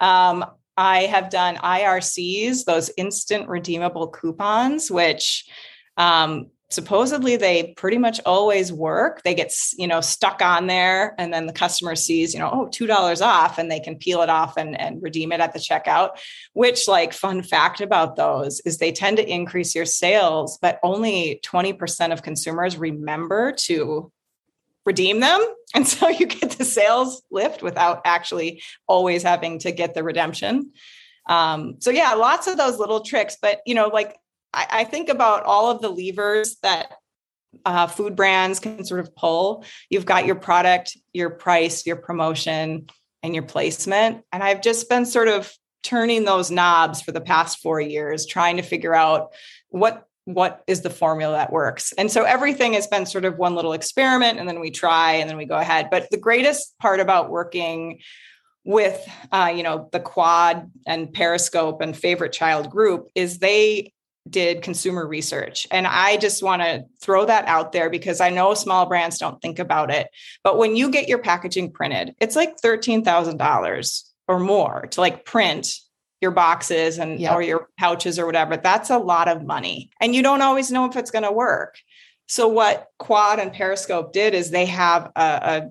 Um, 0.00 0.44
I 0.76 1.02
have 1.02 1.30
done 1.30 1.56
IRCs, 1.56 2.64
those 2.64 2.90
instant 2.96 3.48
redeemable 3.48 4.08
coupons, 4.08 4.90
which 4.90 5.46
um, 5.96 6.46
supposedly 6.70 7.36
they 7.36 7.74
pretty 7.76 7.98
much 7.98 8.20
always 8.24 8.72
work. 8.72 9.22
They 9.22 9.34
get 9.34 9.52
you 9.76 9.86
know 9.86 10.00
stuck 10.00 10.40
on 10.40 10.68
there, 10.68 11.14
and 11.18 11.34
then 11.34 11.46
the 11.46 11.52
customer 11.52 11.94
sees 11.96 12.32
you 12.32 12.40
know 12.40 12.50
oh 12.50 12.68
two 12.68 12.86
dollars 12.86 13.20
off, 13.20 13.58
and 13.58 13.70
they 13.70 13.80
can 13.80 13.96
peel 13.96 14.22
it 14.22 14.30
off 14.30 14.56
and 14.56 14.80
and 14.80 15.02
redeem 15.02 15.32
it 15.32 15.40
at 15.40 15.52
the 15.52 15.58
checkout. 15.58 16.10
Which 16.54 16.88
like 16.88 17.12
fun 17.12 17.42
fact 17.42 17.80
about 17.80 18.16
those 18.16 18.60
is 18.60 18.78
they 18.78 18.92
tend 18.92 19.18
to 19.18 19.28
increase 19.28 19.74
your 19.74 19.84
sales, 19.84 20.58
but 20.62 20.78
only 20.82 21.40
twenty 21.42 21.72
percent 21.72 22.12
of 22.12 22.22
consumers 22.22 22.78
remember 22.78 23.52
to 23.52 24.10
redeem 24.84 25.20
them. 25.20 25.40
And 25.72 25.86
so 25.86 26.08
you 26.08 26.26
get 26.26 26.50
the 26.58 26.64
sales 26.64 27.22
lift 27.30 27.62
without 27.62 28.00
actually 28.04 28.60
always 28.88 29.22
having 29.22 29.60
to 29.60 29.70
get 29.70 29.94
the 29.94 30.02
redemption. 30.02 30.72
Um, 31.28 31.76
so 31.78 31.92
yeah, 31.92 32.14
lots 32.14 32.48
of 32.48 32.56
those 32.56 32.80
little 32.80 33.02
tricks. 33.02 33.36
But 33.40 33.60
you 33.66 33.76
know, 33.76 33.86
like 33.86 34.16
I, 34.52 34.66
I 34.68 34.84
think 34.84 35.08
about 35.08 35.44
all 35.44 35.70
of 35.70 35.80
the 35.80 35.90
levers 35.90 36.56
that 36.64 36.94
uh, 37.64 37.86
food 37.86 38.16
brands 38.16 38.58
can 38.58 38.84
sort 38.84 38.98
of 38.98 39.14
pull. 39.14 39.64
You've 39.90 40.06
got 40.06 40.26
your 40.26 40.34
product, 40.34 40.96
your 41.12 41.30
price, 41.30 41.86
your 41.86 41.96
promotion, 41.96 42.88
and 43.22 43.34
your 43.34 43.44
placement. 43.44 44.24
And 44.32 44.42
I've 44.42 44.62
just 44.62 44.88
been 44.88 45.06
sort 45.06 45.28
of 45.28 45.52
turning 45.82 46.24
those 46.24 46.50
knobs 46.50 47.00
for 47.00 47.12
the 47.12 47.20
past 47.20 47.60
four 47.60 47.80
years, 47.80 48.26
trying 48.26 48.56
to 48.56 48.62
figure 48.62 48.94
out 48.94 49.32
what 49.68 50.06
what 50.24 50.62
is 50.66 50.82
the 50.82 50.90
formula 50.90 51.36
that 51.36 51.52
works? 51.52 51.92
And 51.92 52.10
so 52.10 52.24
everything 52.24 52.74
has 52.74 52.86
been 52.86 53.06
sort 53.06 53.24
of 53.24 53.38
one 53.38 53.54
little 53.54 53.72
experiment 53.72 54.38
and 54.38 54.48
then 54.48 54.60
we 54.60 54.70
try 54.70 55.12
and 55.14 55.28
then 55.28 55.36
we 55.36 55.46
go 55.46 55.56
ahead. 55.56 55.88
But 55.90 56.10
the 56.10 56.18
greatest 56.18 56.78
part 56.78 57.00
about 57.00 57.30
working 57.30 58.00
with 58.64 59.02
uh, 59.32 59.52
you 59.54 59.62
know 59.62 59.88
the 59.92 60.00
quad 60.00 60.70
and 60.86 61.12
periscope 61.12 61.80
and 61.80 61.96
favorite 61.96 62.32
child 62.32 62.70
group 62.70 63.08
is 63.14 63.38
they 63.38 63.92
did 64.28 64.62
consumer 64.62 65.06
research. 65.06 65.66
And 65.70 65.86
i 65.86 66.18
just 66.18 66.42
want 66.42 66.60
to 66.62 66.84
throw 67.00 67.24
that 67.24 67.46
out 67.46 67.72
there 67.72 67.88
because 67.88 68.20
i 68.20 68.28
know 68.28 68.52
small 68.54 68.86
brands 68.86 69.18
don't 69.18 69.40
think 69.40 69.58
about 69.58 69.90
it. 69.90 70.08
But 70.44 70.58
when 70.58 70.76
you 70.76 70.90
get 70.90 71.08
your 71.08 71.18
packaging 71.18 71.72
printed 71.72 72.14
it's 72.20 72.36
like 72.36 72.60
$13000 72.60 74.02
or 74.28 74.38
more 74.38 74.86
to 74.90 75.00
like 75.00 75.24
print 75.24 75.74
your 76.20 76.30
boxes 76.30 76.98
and 76.98 77.18
yep. 77.18 77.32
or 77.32 77.42
your 77.42 77.68
pouches 77.78 78.18
or 78.18 78.26
whatever 78.26 78.56
that's 78.56 78.90
a 78.90 78.98
lot 78.98 79.28
of 79.28 79.42
money. 79.44 79.90
And 80.00 80.14
you 80.14 80.22
don't 80.22 80.42
always 80.42 80.70
know 80.70 80.84
if 80.84 80.96
it's 80.96 81.10
going 81.10 81.24
to 81.24 81.32
work. 81.32 81.76
So 82.28 82.46
what 82.46 82.86
quad 82.98 83.38
and 83.38 83.52
periscope 83.52 84.12
did 84.12 84.34
is 84.34 84.50
they 84.50 84.66
have 84.66 85.10
a, 85.16 85.20
a 85.20 85.70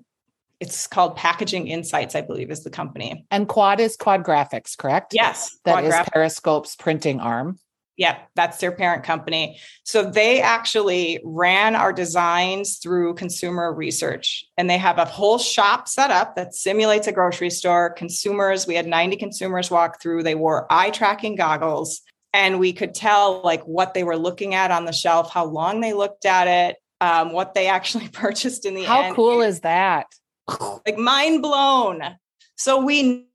it's 0.59 0.87
called 0.87 1.15
packaging 1.15 1.67
insights 1.67 2.15
i 2.15 2.21
believe 2.21 2.51
is 2.51 2.63
the 2.63 2.69
company. 2.69 3.25
And 3.31 3.47
quad 3.47 3.79
is 3.79 3.95
quad 3.95 4.23
graphics 4.23 4.77
correct? 4.77 5.13
Yes 5.13 5.57
that 5.65 5.83
is 5.83 5.95
periscope's 6.11 6.75
printing 6.75 7.19
arm 7.19 7.57
yeah, 7.99 8.19
that's 8.33 8.59
their 8.59 8.71
parent 8.71 9.03
company. 9.03 9.59
So 9.83 10.09
they 10.09 10.41
actually 10.41 11.19
ran 11.25 11.75
our 11.75 11.91
designs 11.91 12.77
through 12.77 13.15
consumer 13.15 13.73
research 13.73 14.45
and 14.55 14.69
they 14.69 14.77
have 14.77 14.97
a 14.97 15.03
whole 15.03 15.37
shop 15.37 15.89
set 15.89 16.09
up 16.09 16.37
that 16.37 16.55
simulates 16.55 17.07
a 17.07 17.11
grocery 17.11 17.49
store. 17.49 17.89
Consumers, 17.89 18.65
we 18.65 18.75
had 18.75 18.87
90 18.87 19.17
consumers 19.17 19.69
walk 19.69 20.01
through. 20.01 20.23
They 20.23 20.33
wore 20.33 20.65
eye 20.69 20.91
tracking 20.91 21.35
goggles 21.35 21.99
and 22.31 22.57
we 22.57 22.71
could 22.71 22.95
tell 22.95 23.41
like 23.43 23.63
what 23.63 23.93
they 23.93 24.05
were 24.05 24.17
looking 24.17 24.55
at 24.55 24.71
on 24.71 24.85
the 24.85 24.93
shelf, 24.93 25.29
how 25.29 25.43
long 25.43 25.81
they 25.81 25.91
looked 25.91 26.25
at 26.25 26.47
it, 26.47 26.77
um, 27.01 27.33
what 27.33 27.53
they 27.53 27.67
actually 27.77 28.07
purchased 28.07 28.65
in 28.65 28.75
the 28.75 28.85
how 28.85 28.99
end. 28.99 29.07
How 29.07 29.15
cool 29.15 29.41
is 29.41 29.59
that? 29.59 30.07
Like 30.85 30.97
mind 30.97 31.41
blown. 31.41 32.01
So 32.55 32.81
we 32.81 33.27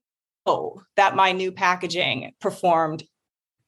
know 0.47 0.80
that 0.97 1.16
my 1.16 1.33
new 1.33 1.52
packaging 1.52 2.33
performed 2.40 3.02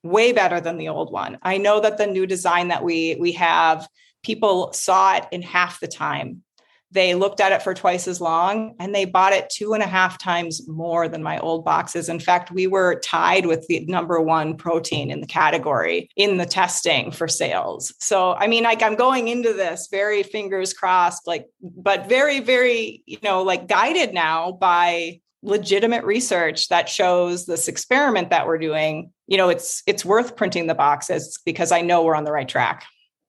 way 0.08 0.32
better 0.32 0.60
than 0.60 0.76
the 0.76 0.88
old 0.88 1.12
one. 1.12 1.38
I 1.42 1.58
know 1.58 1.80
that 1.80 1.98
the 1.98 2.06
new 2.06 2.26
design 2.26 2.68
that 2.68 2.84
we 2.84 3.16
we 3.18 3.32
have, 3.32 3.88
people 4.22 4.72
saw 4.72 5.16
it 5.16 5.26
in 5.30 5.42
half 5.42 5.80
the 5.80 5.88
time. 5.88 6.42
They 6.92 7.14
looked 7.14 7.40
at 7.40 7.52
it 7.52 7.62
for 7.62 7.74
twice 7.74 8.06
as 8.06 8.20
long 8.20 8.76
and 8.78 8.94
they 8.94 9.04
bought 9.04 9.32
it 9.32 9.50
two 9.50 9.74
and 9.74 9.82
a 9.82 9.88
half 9.88 10.18
times 10.18 10.66
more 10.68 11.08
than 11.08 11.22
my 11.22 11.38
old 11.40 11.64
boxes. 11.64 12.08
In 12.08 12.20
fact, 12.20 12.52
we 12.52 12.68
were 12.68 13.00
tied 13.00 13.44
with 13.44 13.66
the 13.66 13.84
number 13.86 14.20
one 14.20 14.56
protein 14.56 15.10
in 15.10 15.20
the 15.20 15.26
category 15.26 16.08
in 16.16 16.36
the 16.36 16.46
testing 16.46 17.10
for 17.10 17.26
sales. 17.26 17.92
So, 17.98 18.34
I 18.34 18.46
mean, 18.46 18.62
like 18.62 18.82
I'm 18.82 18.94
going 18.94 19.28
into 19.28 19.52
this 19.52 19.88
very 19.90 20.22
fingers 20.22 20.72
crossed, 20.72 21.26
like, 21.26 21.46
but 21.60 22.08
very, 22.08 22.38
very, 22.38 23.02
you 23.04 23.18
know, 23.22 23.42
like 23.42 23.66
guided 23.66 24.14
now 24.14 24.52
by 24.52 25.20
legitimate 25.46 26.04
research 26.04 26.68
that 26.68 26.88
shows 26.88 27.46
this 27.46 27.68
experiment 27.68 28.30
that 28.30 28.46
we're 28.46 28.58
doing 28.58 29.10
you 29.26 29.36
know 29.36 29.48
it's 29.48 29.82
it's 29.86 30.04
worth 30.04 30.36
printing 30.36 30.66
the 30.66 30.74
boxes 30.74 31.38
because 31.44 31.70
i 31.72 31.80
know 31.80 32.02
we're 32.02 32.16
on 32.16 32.24
the 32.24 32.32
right 32.32 32.48
track. 32.48 32.84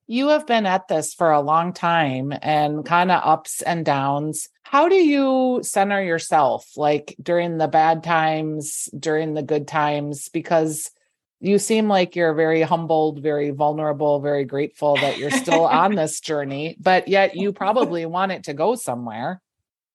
You 0.10 0.30
have 0.30 0.48
been 0.48 0.66
at 0.66 0.88
this 0.88 1.14
for 1.14 1.32
a 1.32 1.42
long 1.42 1.74
time 1.74 2.34
and 2.42 2.86
kind 2.86 3.12
of 3.12 3.22
ups 3.26 3.62
and 3.62 3.84
downs. 3.84 4.48
How 4.64 4.88
do 4.88 4.96
you 4.96 5.60
center 5.64 6.02
yourself 6.02 6.66
like 6.78 7.14
during 7.22 7.58
the 7.58 7.68
bad 7.68 8.04
times 8.04 8.88
during 8.98 9.34
the 9.34 9.44
good 9.44 9.68
times? 9.68 10.30
Because 10.30 10.92
you 11.40 11.60
seem 11.60 11.90
like 11.90 12.16
you're 12.16 12.34
very 12.34 12.64
humbled 12.64 13.22
very 13.22 13.52
vulnerable 13.52 14.20
very 14.20 14.44
grateful 14.44 14.96
that 14.96 15.20
you're 15.20 15.30
still 15.30 15.66
on 15.66 15.94
this 15.96 16.20
journey 16.20 16.76
but 16.80 17.08
yet 17.08 17.36
you 17.36 17.54
probably 17.64 18.08
want 18.08 18.32
it 18.32 18.46
to 18.46 18.56
go 18.56 18.74
somewhere 18.74 19.40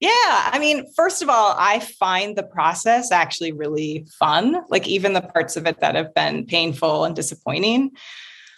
yeah. 0.03 0.51
I 0.53 0.59
mean, 0.59 0.93
first 0.95 1.23
of 1.23 1.29
all, 1.29 1.55
I 1.57 1.79
find 1.79 2.37
the 2.37 2.43
process 2.43 3.13
actually 3.13 3.53
really 3.53 4.05
fun. 4.19 4.65
Like, 4.69 4.89
even 4.89 5.13
the 5.13 5.21
parts 5.21 5.57
of 5.57 5.65
it 5.65 5.79
that 5.79 5.95
have 5.95 6.13
been 6.13 6.45
painful 6.45 7.05
and 7.05 7.15
disappointing, 7.15 7.93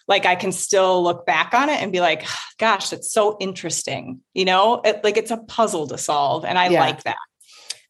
like, 0.09 0.25
I 0.25 0.37
can 0.37 0.53
still 0.53 1.03
look 1.03 1.27
back 1.27 1.53
on 1.53 1.69
it 1.69 1.83
and 1.83 1.93
be 1.93 2.01
like, 2.01 2.25
gosh, 2.59 2.95
it's 2.95 3.13
so 3.13 3.37
interesting. 3.41 4.21
You 4.33 4.47
know, 4.47 4.81
it, 4.87 5.05
like 5.05 5.19
it's 5.19 5.31
a 5.31 5.37
puzzle 5.37 5.87
to 5.89 5.99
solve. 5.99 6.47
And 6.47 6.59
I 6.59 6.69
yeah. 6.69 6.81
like 6.81 7.03
that. 7.03 7.19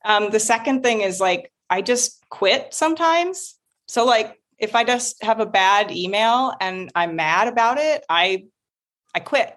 Um, 0.04 0.30
the 0.30 0.40
second 0.40 0.82
thing 0.82 1.02
is 1.02 1.20
like, 1.20 1.52
I 1.70 1.80
just 1.80 2.24
quit 2.30 2.74
sometimes. 2.74 3.54
So, 3.86 4.04
like, 4.04 4.36
if 4.58 4.74
I 4.74 4.82
just 4.82 5.22
have 5.22 5.38
a 5.38 5.46
bad 5.46 5.92
email 5.92 6.52
and 6.60 6.90
I'm 6.96 7.14
mad 7.14 7.46
about 7.46 7.78
it, 7.78 8.04
I 8.08 8.46
I 9.14 9.20
quit. 9.20 9.56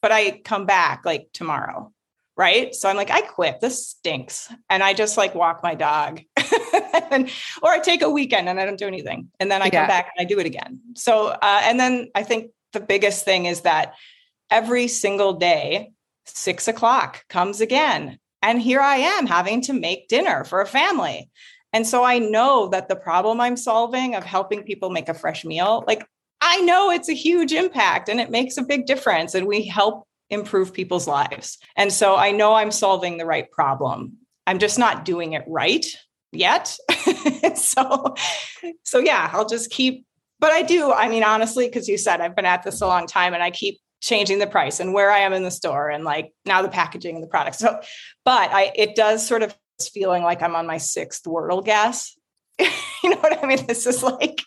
But 0.00 0.12
I 0.12 0.30
come 0.30 0.64
back 0.64 1.04
like 1.04 1.28
tomorrow 1.34 1.92
right? 2.36 2.74
So 2.74 2.88
i'm 2.88 2.96
like 2.96 3.10
i 3.10 3.20
quit. 3.20 3.60
This 3.60 3.88
stinks. 3.88 4.52
And 4.70 4.82
i 4.82 4.94
just 4.94 5.16
like 5.16 5.34
walk 5.34 5.62
my 5.62 5.74
dog. 5.74 6.20
And, 7.10 7.30
or 7.62 7.70
i 7.70 7.78
take 7.78 8.00
a 8.00 8.08
weekend 8.08 8.48
and 8.48 8.58
i 8.58 8.64
don't 8.64 8.78
do 8.78 8.86
anything. 8.86 9.28
And 9.38 9.50
then 9.50 9.60
i 9.60 9.66
yeah. 9.66 9.80
come 9.80 9.88
back 9.88 10.10
and 10.16 10.24
i 10.24 10.28
do 10.28 10.38
it 10.38 10.46
again. 10.46 10.80
So 10.94 11.26
uh, 11.26 11.60
and 11.64 11.78
then 11.78 12.08
i 12.14 12.22
think 12.22 12.50
the 12.72 12.80
biggest 12.80 13.24
thing 13.24 13.46
is 13.46 13.62
that 13.62 13.94
every 14.50 14.88
single 14.88 15.34
day 15.34 15.92
six 16.24 16.68
o'clock 16.68 17.24
comes 17.28 17.60
again. 17.60 18.18
And 18.40 18.60
here 18.60 18.80
i 18.80 18.96
am 18.96 19.26
having 19.26 19.60
to 19.62 19.72
make 19.72 20.08
dinner 20.08 20.44
for 20.44 20.60
a 20.60 20.66
family. 20.66 21.30
And 21.72 21.86
so 21.86 22.04
i 22.04 22.18
know 22.18 22.68
that 22.68 22.88
the 22.88 22.96
problem 22.96 23.40
i'm 23.40 23.56
solving 23.56 24.14
of 24.14 24.24
helping 24.24 24.62
people 24.62 24.90
make 24.90 25.08
a 25.08 25.14
fresh 25.14 25.44
meal 25.44 25.84
like 25.86 26.06
I 26.44 26.60
know 26.62 26.90
it's 26.90 27.08
a 27.08 27.14
huge 27.14 27.52
impact 27.52 28.08
and 28.08 28.20
it 28.20 28.28
makes 28.28 28.56
a 28.56 28.64
big 28.64 28.84
difference. 28.84 29.36
And 29.36 29.46
we 29.46 29.64
help 29.64 30.08
improve 30.32 30.72
people's 30.72 31.06
lives. 31.06 31.58
And 31.76 31.92
so 31.92 32.16
I 32.16 32.32
know 32.32 32.54
I'm 32.54 32.72
solving 32.72 33.18
the 33.18 33.26
right 33.26 33.50
problem. 33.50 34.18
I'm 34.46 34.58
just 34.58 34.78
not 34.78 35.04
doing 35.04 35.34
it 35.34 35.44
right 35.46 35.86
yet. 36.32 36.76
so 37.54 38.14
so 38.82 38.98
yeah, 38.98 39.30
I'll 39.32 39.48
just 39.48 39.70
keep 39.70 40.06
but 40.40 40.50
I 40.50 40.62
do, 40.62 40.92
I 40.92 41.08
mean 41.08 41.22
honestly 41.22 41.66
because 41.68 41.88
you 41.88 41.98
said 41.98 42.20
I've 42.20 42.34
been 42.34 42.46
at 42.46 42.64
this 42.64 42.80
a 42.80 42.86
long 42.86 43.06
time 43.06 43.34
and 43.34 43.42
I 43.42 43.50
keep 43.50 43.78
changing 44.00 44.40
the 44.40 44.48
price 44.48 44.80
and 44.80 44.92
where 44.92 45.12
I 45.12 45.20
am 45.20 45.32
in 45.32 45.44
the 45.44 45.50
store 45.52 45.88
and 45.88 46.02
like 46.02 46.32
now 46.44 46.62
the 46.62 46.68
packaging 46.68 47.14
and 47.14 47.22
the 47.22 47.28
products. 47.28 47.58
So 47.58 47.78
but 48.24 48.50
I 48.52 48.72
it 48.74 48.96
does 48.96 49.24
sort 49.26 49.42
of 49.42 49.54
feeling 49.80 50.22
like 50.22 50.42
I'm 50.42 50.56
on 50.56 50.66
my 50.66 50.78
sixth 50.78 51.24
Wordle 51.24 51.64
guess. 51.64 52.16
you 52.58 53.10
know 53.10 53.16
what 53.16 53.42
I 53.42 53.46
mean? 53.46 53.66
This 53.66 53.86
is 53.86 54.02
like, 54.02 54.42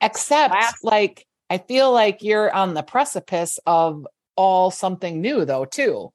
except 0.00 0.54
last- 0.54 0.84
like, 0.84 1.26
I 1.50 1.58
feel 1.58 1.92
like 1.92 2.22
you're 2.22 2.52
on 2.52 2.74
the 2.74 2.82
precipice 2.82 3.58
of 3.66 4.06
all 4.36 4.70
something 4.70 5.20
new, 5.20 5.44
though, 5.44 5.64
too. 5.64 6.12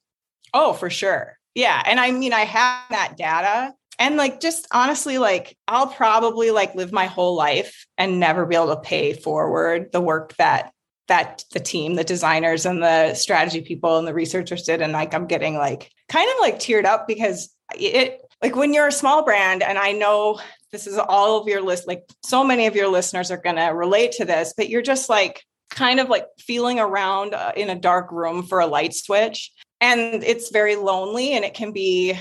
Oh, 0.53 0.74
for 0.74 0.89
sure. 0.89 1.38
Yeah. 1.55 1.81
And 1.86 2.00
I 2.00 2.12
mean, 2.12 2.33
I 2.33 2.41
have 2.41 2.89
that 2.89 3.15
data 3.17 3.74
and 4.00 4.15
like 4.15 4.39
just 4.39 4.65
honestly 4.71 5.17
like 5.17 5.55
i'll 5.67 5.88
probably 5.88 6.50
like 6.50 6.74
live 6.74 6.91
my 6.91 7.05
whole 7.05 7.36
life 7.36 7.86
and 7.98 8.19
never 8.19 8.45
be 8.45 8.55
able 8.55 8.74
to 8.74 8.81
pay 8.81 9.13
forward 9.13 9.91
the 9.91 10.01
work 10.01 10.36
that 10.38 10.71
that 11.07 11.43
the 11.51 11.59
team 11.59 11.95
the 11.95 12.03
designers 12.03 12.65
and 12.65 12.81
the 12.81 13.13
strategy 13.13 13.62
people 13.62 13.98
and 13.98 14.07
the 14.07 14.13
researchers 14.13 14.63
did 14.63 14.81
and 14.81 14.93
like 14.93 15.13
i'm 15.13 15.27
getting 15.27 15.55
like 15.55 15.91
kind 16.07 16.29
of 16.33 16.39
like 16.39 16.55
teared 16.55 16.86
up 16.86 17.07
because 17.07 17.53
it 17.75 18.21
like 18.41 18.55
when 18.55 18.74
you're 18.74 18.88
a 18.88 18.91
small 18.91 19.24
brand 19.24 19.62
and 19.62 19.77
i 19.77 19.91
know 19.91 20.39
this 20.71 20.88
is 20.88 20.97
all 20.97 21.39
of 21.39 21.47
your 21.47 21.61
list 21.61 21.88
like 21.88 22.03
so 22.23 22.43
many 22.43 22.67
of 22.67 22.75
your 22.75 22.88
listeners 22.88 23.31
are 23.31 23.38
going 23.38 23.55
to 23.55 23.67
relate 23.67 24.11
to 24.11 24.25
this 24.25 24.53
but 24.55 24.69
you're 24.69 24.81
just 24.81 25.09
like 25.09 25.43
kind 25.69 25.99
of 25.99 26.09
like 26.09 26.25
feeling 26.39 26.79
around 26.79 27.33
uh, 27.33 27.51
in 27.55 27.69
a 27.69 27.75
dark 27.75 28.11
room 28.11 28.43
for 28.43 28.59
a 28.59 28.67
light 28.67 28.93
switch 28.93 29.51
and 29.81 30.23
it's 30.23 30.51
very 30.51 30.75
lonely 30.75 31.33
and 31.33 31.45
it 31.45 31.53
can 31.53 31.71
be 31.71 32.17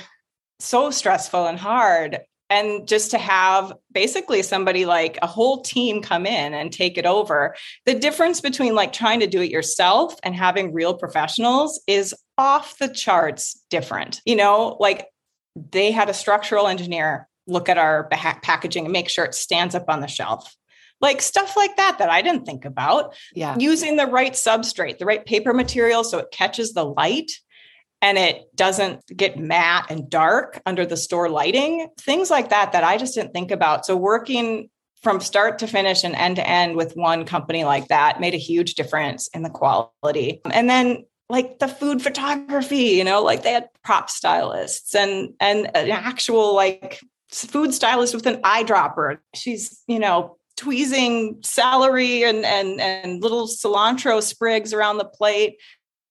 so 0.60 0.90
stressful 0.90 1.46
and 1.46 1.58
hard. 1.58 2.20
And 2.50 2.88
just 2.88 3.10
to 3.10 3.18
have 3.18 3.74
basically 3.92 4.42
somebody 4.42 4.86
like 4.86 5.18
a 5.20 5.26
whole 5.26 5.60
team 5.60 6.00
come 6.00 6.24
in 6.24 6.54
and 6.54 6.72
take 6.72 6.96
it 6.96 7.04
over 7.04 7.54
the 7.84 7.94
difference 7.94 8.40
between 8.40 8.74
like 8.74 8.92
trying 8.92 9.20
to 9.20 9.26
do 9.26 9.42
it 9.42 9.50
yourself 9.50 10.14
and 10.22 10.34
having 10.34 10.72
real 10.72 10.94
professionals 10.94 11.82
is 11.86 12.14
off 12.38 12.78
the 12.78 12.88
charts 12.88 13.62
different. 13.68 14.22
You 14.24 14.36
know 14.36 14.76
like 14.80 15.08
they 15.54 15.90
had 15.90 16.08
a 16.08 16.14
structural 16.14 16.68
engineer 16.68 17.27
look 17.48 17.68
at 17.68 17.78
our 17.78 18.08
packaging 18.08 18.84
and 18.84 18.92
make 18.92 19.08
sure 19.08 19.24
it 19.24 19.34
stands 19.34 19.74
up 19.74 19.88
on 19.88 20.00
the 20.00 20.08
shelf 20.08 20.56
like 21.00 21.22
stuff 21.22 21.56
like 21.56 21.76
that 21.76 21.98
that 21.98 22.10
i 22.10 22.22
didn't 22.22 22.44
think 22.44 22.64
about 22.64 23.14
yeah 23.34 23.56
using 23.58 23.96
the 23.96 24.06
right 24.06 24.32
substrate 24.32 24.98
the 24.98 25.06
right 25.06 25.26
paper 25.26 25.52
material 25.52 26.04
so 26.04 26.18
it 26.18 26.30
catches 26.30 26.72
the 26.72 26.84
light 26.84 27.32
and 28.00 28.18
it 28.18 28.54
doesn't 28.54 29.04
get 29.16 29.38
matte 29.38 29.86
and 29.90 30.08
dark 30.08 30.60
under 30.66 30.86
the 30.86 30.96
store 30.96 31.28
lighting, 31.28 31.88
things 32.00 32.30
like 32.30 32.50
that, 32.50 32.72
that 32.72 32.84
I 32.84 32.96
just 32.96 33.14
didn't 33.14 33.32
think 33.32 33.50
about. 33.50 33.86
So, 33.86 33.96
working 33.96 34.70
from 35.02 35.20
start 35.20 35.58
to 35.60 35.66
finish 35.66 36.04
and 36.04 36.14
end 36.14 36.36
to 36.36 36.48
end 36.48 36.76
with 36.76 36.94
one 36.94 37.24
company 37.24 37.64
like 37.64 37.88
that 37.88 38.20
made 38.20 38.34
a 38.34 38.38
huge 38.38 38.74
difference 38.74 39.28
in 39.28 39.42
the 39.42 39.50
quality. 39.50 40.40
And 40.50 40.68
then, 40.68 41.04
like 41.28 41.58
the 41.58 41.68
food 41.68 42.02
photography, 42.02 42.96
you 42.96 43.04
know, 43.04 43.22
like 43.22 43.42
they 43.42 43.52
had 43.52 43.68
prop 43.82 44.10
stylists 44.10 44.94
and 44.94 45.34
and 45.40 45.70
an 45.76 45.90
actual 45.90 46.54
like 46.54 47.00
food 47.30 47.74
stylist 47.74 48.14
with 48.14 48.26
an 48.26 48.42
eyedropper. 48.42 49.18
She's, 49.34 49.82
you 49.86 49.98
know, 49.98 50.36
tweezing 50.56 51.38
celery 51.42 52.24
and 52.24 52.44
and 52.44 52.80
and 52.80 53.22
little 53.22 53.46
cilantro 53.46 54.20
sprigs 54.22 54.72
around 54.72 54.98
the 54.98 55.04
plate 55.04 55.56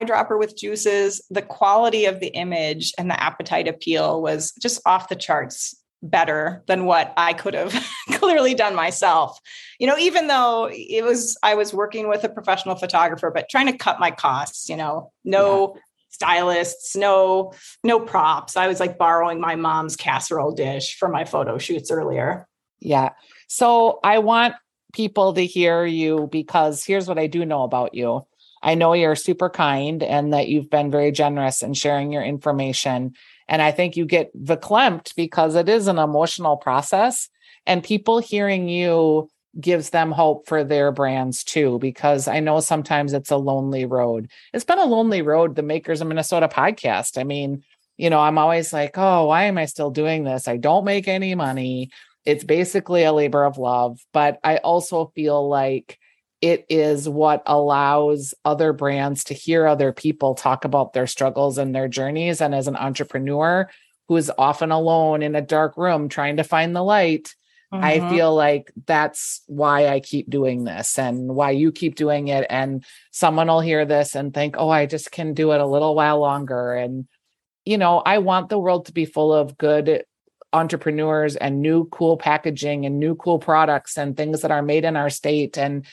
Eyedropper 0.01 0.37
with 0.37 0.57
juices, 0.57 1.21
the 1.29 1.41
quality 1.41 2.05
of 2.05 2.19
the 2.19 2.27
image 2.27 2.93
and 2.97 3.09
the 3.09 3.21
appetite 3.21 3.67
appeal 3.67 4.21
was 4.21 4.51
just 4.61 4.81
off 4.85 5.09
the 5.09 5.15
charts 5.15 5.75
better 6.03 6.63
than 6.67 6.85
what 6.85 7.13
I 7.17 7.33
could 7.33 7.55
have 7.55 7.73
clearly 8.11 8.53
done 8.53 8.75
myself. 8.75 9.39
You 9.79 9.87
know, 9.87 9.97
even 9.97 10.27
though 10.27 10.69
it 10.71 11.03
was 11.03 11.37
I 11.41 11.55
was 11.55 11.73
working 11.73 12.07
with 12.07 12.23
a 12.23 12.29
professional 12.29 12.75
photographer 12.75 13.31
but 13.31 13.49
trying 13.49 13.67
to 13.67 13.77
cut 13.77 13.99
my 13.99 14.11
costs, 14.11 14.69
you 14.69 14.75
know, 14.75 15.11
no 15.23 15.73
yeah. 15.73 15.81
Stylists, 16.17 16.95
no 16.95 17.53
no 17.83 17.99
props. 17.99 18.57
I 18.57 18.67
was 18.67 18.79
like 18.79 18.97
borrowing 18.97 19.39
my 19.39 19.55
mom's 19.55 19.95
casserole 19.95 20.51
dish 20.51 20.97
for 20.97 21.09
my 21.09 21.25
photo 21.25 21.59
shoots 21.59 21.91
earlier. 21.91 22.47
Yeah. 22.79 23.11
So 23.47 23.99
I 24.03 24.17
want 24.17 24.55
people 24.93 25.33
to 25.33 25.45
hear 25.45 25.85
you 25.85 26.27
because 26.31 26.83
here's 26.83 27.07
what 27.07 27.19
I 27.19 27.27
do 27.27 27.45
know 27.45 27.61
about 27.63 27.93
you. 27.93 28.25
I 28.63 28.73
know 28.73 28.93
you're 28.93 29.15
super 29.15 29.49
kind 29.49 30.01
and 30.01 30.33
that 30.33 30.47
you've 30.47 30.71
been 30.71 30.89
very 30.89 31.11
generous 31.11 31.61
in 31.61 31.75
sharing 31.75 32.11
your 32.11 32.23
information. 32.23 33.13
And 33.47 33.61
I 33.61 33.71
think 33.71 33.95
you 33.95 34.05
get 34.05 34.35
verklempt 34.35 35.15
because 35.15 35.53
it 35.53 35.69
is 35.69 35.87
an 35.87 35.99
emotional 35.99 36.57
process. 36.57 37.29
And 37.67 37.83
people 37.83 38.17
hearing 38.17 38.67
you 38.67 39.29
gives 39.59 39.89
them 39.89 40.11
hope 40.11 40.47
for 40.47 40.63
their 40.63 40.91
brands 40.91 41.43
too, 41.43 41.79
because 41.79 42.27
I 42.27 42.39
know 42.39 42.59
sometimes 42.59 43.13
it's 43.13 43.31
a 43.31 43.37
lonely 43.37 43.85
road. 43.85 44.29
It's 44.53 44.65
been 44.65 44.79
a 44.79 44.85
lonely 44.85 45.21
road, 45.21 45.55
the 45.55 45.63
Makers 45.63 46.01
of 46.01 46.07
Minnesota 46.07 46.47
podcast. 46.47 47.17
I 47.19 47.23
mean, 47.23 47.63
you 47.97 48.09
know, 48.09 48.19
I'm 48.19 48.37
always 48.37 48.71
like, 48.71 48.97
oh, 48.97 49.27
why 49.27 49.43
am 49.43 49.57
I 49.57 49.65
still 49.65 49.89
doing 49.89 50.23
this? 50.23 50.47
I 50.47 50.57
don't 50.57 50.85
make 50.85 51.07
any 51.07 51.33
money. 51.33 51.89
It's 52.25 52.43
basically 52.43 53.03
a 53.03 53.13
labor 53.13 53.45
of 53.45 53.57
love. 53.57 53.99
But 54.13 54.39
I 54.43 54.57
also 54.57 55.11
feel 55.15 55.47
like 55.47 55.97
it 56.39 56.65
is 56.69 57.09
what 57.09 57.41
allows 57.47 58.35
other 58.45 58.73
brands 58.73 59.23
to 59.23 59.33
hear 59.33 59.65
other 59.65 59.91
people 59.91 60.35
talk 60.35 60.65
about 60.65 60.93
their 60.93 61.07
struggles 61.07 61.57
and 61.57 61.73
their 61.73 61.87
journeys. 61.87 62.41
And 62.41 62.53
as 62.53 62.67
an 62.67 62.75
entrepreneur 62.75 63.67
who 64.07 64.15
is 64.17 64.31
often 64.37 64.71
alone 64.71 65.23
in 65.23 65.35
a 65.35 65.41
dark 65.41 65.75
room 65.77 66.09
trying 66.09 66.37
to 66.37 66.43
find 66.43 66.75
the 66.75 66.83
light, 66.83 67.33
mm-hmm. 67.73 67.83
I 67.83 68.09
feel 68.09 68.33
like 68.35 68.71
that's 68.85 69.41
why 69.47 69.87
I 69.87 69.99
keep 69.99 70.29
doing 70.29 70.63
this 70.63 70.97
and 70.97 71.35
why 71.35 71.51
you 71.51 71.71
keep 71.71 71.95
doing 71.95 72.27
it. 72.27 72.45
And 72.49 72.85
someone 73.11 73.47
will 73.47 73.61
hear 73.61 73.85
this 73.85 74.15
and 74.15 74.33
think, 74.33 74.55
oh, 74.57 74.69
I 74.69 74.85
just 74.85 75.11
can 75.11 75.33
do 75.33 75.51
it 75.51 75.61
a 75.61 75.65
little 75.65 75.95
while 75.95 76.19
longer. 76.19 76.73
And, 76.73 77.07
you 77.65 77.77
know, 77.77 77.99
I 77.99 78.19
want 78.19 78.49
the 78.49 78.59
world 78.59 78.85
to 78.85 78.93
be 78.93 79.05
full 79.05 79.33
of 79.33 79.57
good 79.57 80.03
entrepreneurs 80.53 81.35
and 81.35 81.61
new 81.61 81.85
cool 81.85 82.17
packaging 82.17 82.85
and 82.85 82.99
new 82.99 83.15
cool 83.15 83.39
products 83.39 83.97
and 83.97 84.15
things 84.15 84.41
that 84.41 84.51
are 84.51 84.61
made 84.61 84.85
in 84.85 84.95
our 84.95 85.09
state 85.09 85.57
and 85.57 85.85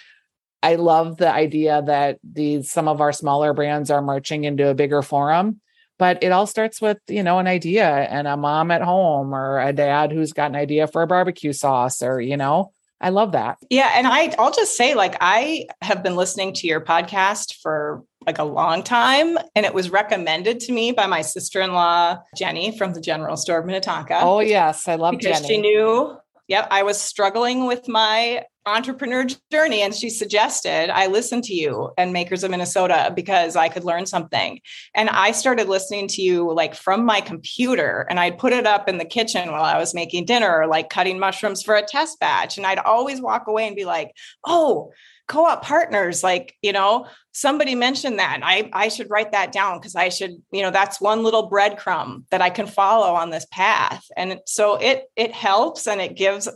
I 0.65 0.77
love 0.77 1.19
the 1.19 1.31
idea 1.31 1.83
that 1.83 2.19
these 2.25 2.71
some 2.71 2.89
of 2.89 3.03
our 3.03 3.13
smaller 3.13 3.53
brands 3.53 3.91
are 3.91 4.01
marching 4.01 4.45
into 4.45 4.67
a 4.67 4.75
bigger 4.75 5.03
forum. 5.03 5.61
But 5.99 6.23
it 6.23 6.33
all 6.33 6.47
starts 6.47 6.81
with, 6.81 6.99
you 7.09 7.23
know, 7.23 7.39
an 7.39 7.47
idea 7.47 7.87
and 7.87 8.27
a 8.27 8.37
mom 8.37 8.71
at 8.71 8.83
home 8.83 9.35
or 9.35 9.61
a 9.61 9.73
dad 9.73 10.11
who's 10.11 10.33
got 10.33 10.51
an 10.51 10.57
idea 10.57 10.89
for 10.89 11.03
a 11.03 11.07
barbecue 11.07 11.53
sauce 11.53 12.03
or, 12.03 12.21
you 12.21 12.37
know, 12.37 12.73
I 13.01 13.11
love 13.11 13.33
that. 13.33 13.59
Yeah. 13.71 13.93
And 13.95 14.07
I, 14.07 14.35
I'll 14.39 14.53
just 14.53 14.77
say, 14.77 14.95
like, 14.95 15.17
I 15.21 15.67
have 15.83 16.03
been 16.03 16.17
listening 16.17 16.53
to 16.55 16.67
your 16.67 16.81
podcast 16.81 17.55
for 17.61 18.03
like 18.27 18.39
a 18.39 18.45
long 18.45 18.83
time. 18.83 19.37
And 19.55 19.67
it 19.67 19.75
was 19.75 19.91
recommended 19.91 20.61
to 20.61 20.73
me 20.73 20.93
by 20.93 21.07
my 21.07 21.21
sister 21.21 21.61
in 21.61 21.75
law, 21.75 22.19
Jenny 22.37 22.77
from 22.77 22.95
the 22.95 23.01
general 23.01 23.37
store 23.37 23.59
of 23.59 23.67
Minnetonka. 23.67 24.21
Oh, 24.23 24.41
yes. 24.41 24.89
I 24.89 24.95
love 24.95 25.13
because 25.19 25.43
Jenny. 25.43 25.49
She 25.49 25.61
knew, 25.61 26.17
yep, 26.49 26.69
I 26.71 26.83
was 26.83 27.01
struggling 27.01 27.67
with 27.67 27.89
my 27.89 28.45
entrepreneur 28.67 29.27
journey 29.53 29.83
and 29.83 29.95
she 29.95 30.09
suggested 30.09 30.91
I 30.91 31.07
listen 31.07 31.43
to 31.43 31.55
you 31.55 31.91
and 31.99 32.13
Makers 32.13 32.43
of 32.45 32.51
Minnesota 32.51 33.13
because 33.15 33.57
I 33.57 33.69
could 33.69 33.85
learn 33.85 34.07
something. 34.07 34.61
And 34.95 35.11
I 35.11 35.33
started 35.33 35.69
listening 35.69 36.09
to 36.09 36.23
you 36.23 36.51
like 36.53 36.75
from 36.75 37.05
my 37.05 37.21
computer 37.21 38.07
and 38.09 38.19
I'd 38.19 38.39
put 38.39 38.55
it 38.55 38.67
up 38.67 38.89
in 38.89 38.99
the 38.99 39.05
kitchen 39.05 39.53
while 39.53 39.65
I 39.65 39.79
was 39.79 39.95
making 39.95 40.25
dinner 40.25 40.61
or 40.63 40.67
like 40.67 40.89
cutting 40.89 41.19
mushrooms 41.19 41.63
for 41.63 41.75
a 41.75 41.85
test 41.85 42.19
batch. 42.21 42.57
And 42.57 42.67
I'd 42.67 42.79
always 42.79 43.21
walk 43.21 43.49
away 43.49 43.67
and 43.67 43.77
be 43.77 43.85
like, 43.85 44.13
oh, 44.47 44.93
co-op 45.27 45.63
partners 45.65 46.23
like 46.23 46.55
you 46.61 46.73
know 46.73 47.07
somebody 47.33 47.75
mentioned 47.75 48.19
that 48.19 48.41
i 48.43 48.69
i 48.75 48.89
should 48.89 49.09
write 49.09 49.33
that 49.33 49.53
down 49.53 49.79
because 49.79 49.97
i 49.97 50.11
should 50.11 50.33
you 50.53 50.61
know 50.61 50.71
that's 50.71 51.01
one 51.01 51.23
little 51.23 51.51
breadcrumb 51.51 52.25
that 52.31 52.43
i 52.43 52.51
can 52.51 52.67
follow 52.67 53.15
on 53.15 53.31
this 53.31 53.47
path. 53.51 54.05
And 54.17 54.41
so 54.47 54.77
it 54.77 55.11
it 55.17 55.33
helps 55.33 55.87
and 55.87 56.01
it 56.01 56.17
gives 56.17 56.49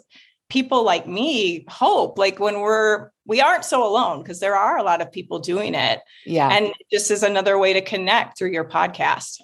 people 0.48 0.82
like 0.82 1.06
me 1.06 1.64
hope 1.68 2.18
like 2.18 2.38
when 2.40 2.60
we're 2.60 3.10
we 3.26 3.40
aren't 3.40 3.64
so 3.64 3.86
alone 3.86 4.22
because 4.22 4.40
there 4.40 4.56
are 4.56 4.78
a 4.78 4.82
lot 4.82 5.02
of 5.02 5.12
people 5.12 5.38
doing 5.38 5.74
it. 5.74 6.00
Yeah. 6.24 6.48
And 6.48 6.72
this 6.90 7.10
is 7.10 7.22
another 7.22 7.58
way 7.58 7.74
to 7.74 7.82
connect 7.82 8.38
through 8.38 8.52
your 8.52 8.64
podcast. 8.64 9.40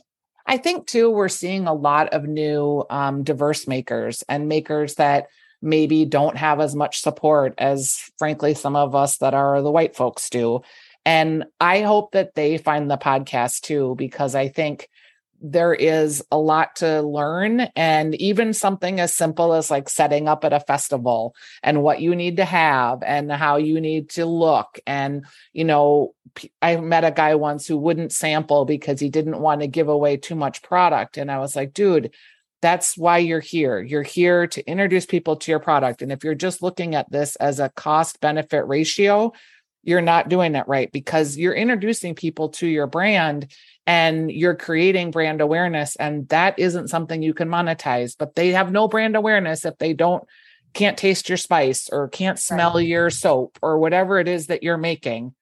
I 0.46 0.56
think 0.56 0.86
too 0.86 1.10
we're 1.10 1.28
seeing 1.28 1.66
a 1.66 1.74
lot 1.74 2.12
of 2.14 2.24
new 2.24 2.84
um, 2.90 3.22
diverse 3.22 3.66
makers 3.66 4.22
and 4.28 4.48
makers 4.48 4.94
that 4.94 5.26
maybe 5.64 6.04
don't 6.04 6.36
have 6.36 6.60
as 6.60 6.74
much 6.74 7.00
support 7.00 7.54
as 7.58 8.10
frankly 8.18 8.54
some 8.54 8.76
of 8.76 8.94
us 8.94 9.18
that 9.18 9.34
are 9.34 9.60
the 9.62 9.70
white 9.70 9.96
folks 9.96 10.28
do. 10.30 10.60
And 11.06 11.44
i 11.60 11.82
hope 11.82 12.12
that 12.12 12.34
they 12.34 12.56
find 12.56 12.90
the 12.90 12.96
podcast 12.96 13.60
too 13.60 13.94
because 13.98 14.34
i 14.34 14.48
think 14.48 14.88
there 15.46 15.74
is 15.74 16.24
a 16.32 16.38
lot 16.38 16.76
to 16.76 17.02
learn 17.02 17.60
and 17.76 18.14
even 18.14 18.54
something 18.54 18.98
as 18.98 19.14
simple 19.14 19.52
as 19.52 19.70
like 19.70 19.90
setting 19.90 20.26
up 20.26 20.42
at 20.42 20.54
a 20.54 20.60
festival 20.60 21.34
and 21.62 21.82
what 21.82 22.00
you 22.00 22.16
need 22.16 22.38
to 22.38 22.46
have 22.46 23.02
and 23.02 23.30
how 23.30 23.56
you 23.56 23.78
need 23.78 24.08
to 24.08 24.24
look. 24.24 24.78
And 24.86 25.26
you 25.52 25.64
know 25.64 26.14
i 26.62 26.76
met 26.76 27.04
a 27.04 27.10
guy 27.10 27.34
once 27.34 27.66
who 27.66 27.76
wouldn't 27.76 28.10
sample 28.10 28.64
because 28.64 28.98
he 28.98 29.10
didn't 29.10 29.38
want 29.38 29.60
to 29.60 29.66
give 29.66 29.88
away 29.88 30.16
too 30.16 30.34
much 30.34 30.62
product. 30.62 31.18
And 31.18 31.30
i 31.30 31.38
was 31.38 31.54
like 31.54 31.74
dude 31.74 32.14
that's 32.64 32.96
why 32.96 33.18
you're 33.18 33.40
here. 33.40 33.82
You're 33.82 34.02
here 34.02 34.46
to 34.46 34.66
introduce 34.66 35.04
people 35.04 35.36
to 35.36 35.50
your 35.50 35.60
product. 35.60 36.00
And 36.00 36.10
if 36.10 36.24
you're 36.24 36.34
just 36.34 36.62
looking 36.62 36.94
at 36.94 37.10
this 37.10 37.36
as 37.36 37.60
a 37.60 37.68
cost 37.68 38.22
benefit 38.22 38.66
ratio 38.66 39.32
you're 39.84 40.00
not 40.00 40.28
doing 40.28 40.54
it 40.54 40.66
right 40.66 40.90
because 40.90 41.36
you're 41.36 41.54
introducing 41.54 42.14
people 42.14 42.48
to 42.48 42.66
your 42.66 42.86
brand 42.86 43.52
and 43.86 44.30
you're 44.30 44.54
creating 44.54 45.10
brand 45.10 45.42
awareness. 45.42 45.94
And 45.96 46.26
that 46.30 46.58
isn't 46.58 46.88
something 46.88 47.22
you 47.22 47.34
can 47.34 47.48
monetize 47.48 48.14
but 48.18 48.34
they 48.34 48.52
have 48.52 48.72
no 48.72 48.88
brand 48.88 49.14
awareness 49.14 49.64
if 49.64 49.76
they 49.78 49.92
don't 49.92 50.24
can't 50.72 50.98
taste 50.98 51.28
your 51.28 51.38
spice 51.38 51.88
or 51.92 52.08
can't 52.08 52.38
smell 52.38 52.80
your 52.80 53.10
soap 53.10 53.58
or 53.62 53.78
whatever 53.78 54.18
it 54.18 54.26
is 54.26 54.48
that 54.48 54.62
you're 54.62 54.78
making. 54.78 55.34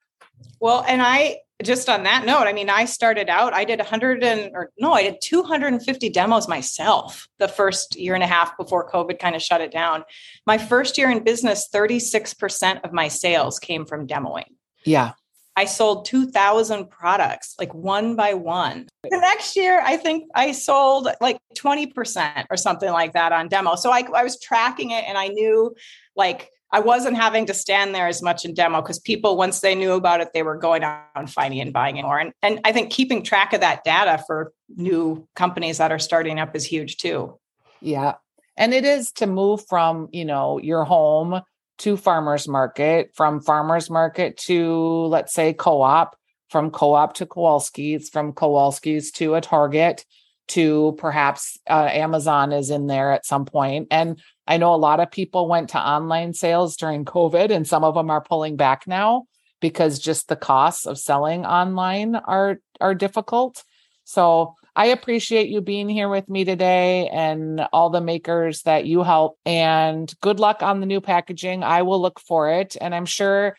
Well 0.60 0.84
and 0.86 1.00
i 1.00 1.38
just 1.64 1.88
on 1.88 2.02
that 2.02 2.24
note 2.24 2.46
i 2.46 2.52
mean 2.52 2.70
i 2.70 2.84
started 2.84 3.28
out 3.28 3.52
i 3.52 3.64
did 3.64 3.78
100 3.78 4.22
and 4.22 4.50
or 4.54 4.70
no 4.78 4.92
i 4.92 5.02
did 5.02 5.16
250 5.22 6.08
demos 6.10 6.48
myself 6.48 7.28
the 7.38 7.48
first 7.48 7.96
year 7.96 8.14
and 8.14 8.22
a 8.22 8.26
half 8.26 8.56
before 8.56 8.90
covid 8.90 9.18
kind 9.18 9.36
of 9.36 9.42
shut 9.42 9.60
it 9.60 9.72
down 9.72 10.04
my 10.46 10.58
first 10.58 10.98
year 10.98 11.10
in 11.10 11.22
business 11.22 11.68
36% 11.72 12.84
of 12.84 12.92
my 12.92 13.08
sales 13.08 13.58
came 13.58 13.84
from 13.84 14.06
demoing 14.06 14.44
yeah 14.84 15.12
I 15.54 15.66
sold 15.66 16.06
2,000 16.06 16.88
products, 16.88 17.54
like 17.58 17.74
one 17.74 18.16
by 18.16 18.34
one. 18.34 18.88
The 19.04 19.18
next 19.18 19.54
year, 19.54 19.82
I 19.84 19.98
think 19.98 20.30
I 20.34 20.52
sold 20.52 21.08
like 21.20 21.38
20% 21.58 22.46
or 22.50 22.56
something 22.56 22.90
like 22.90 23.12
that 23.12 23.32
on 23.32 23.48
demo. 23.48 23.74
So 23.74 23.90
I, 23.90 24.06
I 24.14 24.24
was 24.24 24.40
tracking 24.40 24.92
it 24.92 25.04
and 25.06 25.18
I 25.18 25.28
knew 25.28 25.74
like 26.16 26.50
I 26.72 26.80
wasn't 26.80 27.16
having 27.16 27.46
to 27.46 27.54
stand 27.54 27.94
there 27.94 28.08
as 28.08 28.22
much 28.22 28.46
in 28.46 28.54
demo 28.54 28.80
because 28.80 28.98
people, 28.98 29.36
once 29.36 29.60
they 29.60 29.74
knew 29.74 29.92
about 29.92 30.22
it, 30.22 30.30
they 30.32 30.42
were 30.42 30.56
going 30.56 30.82
out 30.82 31.28
finding 31.28 31.60
and 31.60 31.72
buying 31.72 31.98
it 31.98 32.02
more. 32.02 32.18
And, 32.18 32.32
and 32.42 32.60
I 32.64 32.72
think 32.72 32.90
keeping 32.90 33.22
track 33.22 33.52
of 33.52 33.60
that 33.60 33.84
data 33.84 34.24
for 34.26 34.52
new 34.74 35.28
companies 35.36 35.78
that 35.78 35.92
are 35.92 35.98
starting 35.98 36.40
up 36.40 36.56
is 36.56 36.64
huge 36.64 36.96
too. 36.96 37.38
Yeah. 37.80 38.14
And 38.56 38.72
it 38.72 38.86
is 38.86 39.12
to 39.12 39.26
move 39.26 39.64
from, 39.68 40.08
you 40.12 40.24
know, 40.24 40.58
your 40.58 40.84
home 40.84 41.42
to 41.78 41.96
farmers 41.96 42.48
market, 42.48 43.10
from 43.14 43.40
farmers 43.40 43.90
market 43.90 44.36
to, 44.38 45.06
let's 45.06 45.34
say, 45.34 45.52
co 45.52 45.82
op, 45.82 46.16
from 46.48 46.70
co 46.70 46.94
op 46.94 47.14
to 47.14 47.26
Kowalski's, 47.26 48.08
from 48.08 48.32
Kowalski's 48.32 49.10
to 49.12 49.34
a 49.34 49.40
Target, 49.40 50.06
to 50.52 50.94
perhaps 50.98 51.58
uh, 51.68 51.88
Amazon 51.90 52.52
is 52.52 52.70
in 52.70 52.86
there 52.86 53.12
at 53.12 53.26
some 53.26 53.44
point. 53.44 53.88
And 53.90 54.20
I 54.46 54.56
know 54.56 54.74
a 54.74 54.76
lot 54.76 55.00
of 55.00 55.10
people 55.10 55.48
went 55.48 55.70
to 55.70 55.78
online 55.78 56.34
sales 56.34 56.76
during 56.76 57.04
COVID, 57.04 57.50
and 57.50 57.66
some 57.66 57.84
of 57.84 57.94
them 57.94 58.10
are 58.10 58.22
pulling 58.22 58.56
back 58.56 58.86
now 58.86 59.24
because 59.60 59.98
just 59.98 60.28
the 60.28 60.36
costs 60.36 60.86
of 60.86 60.98
selling 60.98 61.46
online 61.46 62.16
are 62.16 62.58
are 62.80 62.94
difficult. 62.94 63.64
So 64.04 64.54
I 64.74 64.86
appreciate 64.86 65.48
you 65.48 65.60
being 65.60 65.88
here 65.88 66.08
with 66.08 66.28
me 66.28 66.44
today 66.44 67.08
and 67.08 67.60
all 67.72 67.90
the 67.90 68.00
makers 68.00 68.62
that 68.62 68.86
you 68.86 69.02
help. 69.02 69.38
And 69.44 70.12
good 70.20 70.40
luck 70.40 70.62
on 70.62 70.80
the 70.80 70.86
new 70.86 71.00
packaging. 71.00 71.62
I 71.62 71.82
will 71.82 72.00
look 72.00 72.18
for 72.18 72.50
it. 72.50 72.76
And 72.80 72.94
I'm 72.94 73.04
sure 73.04 73.56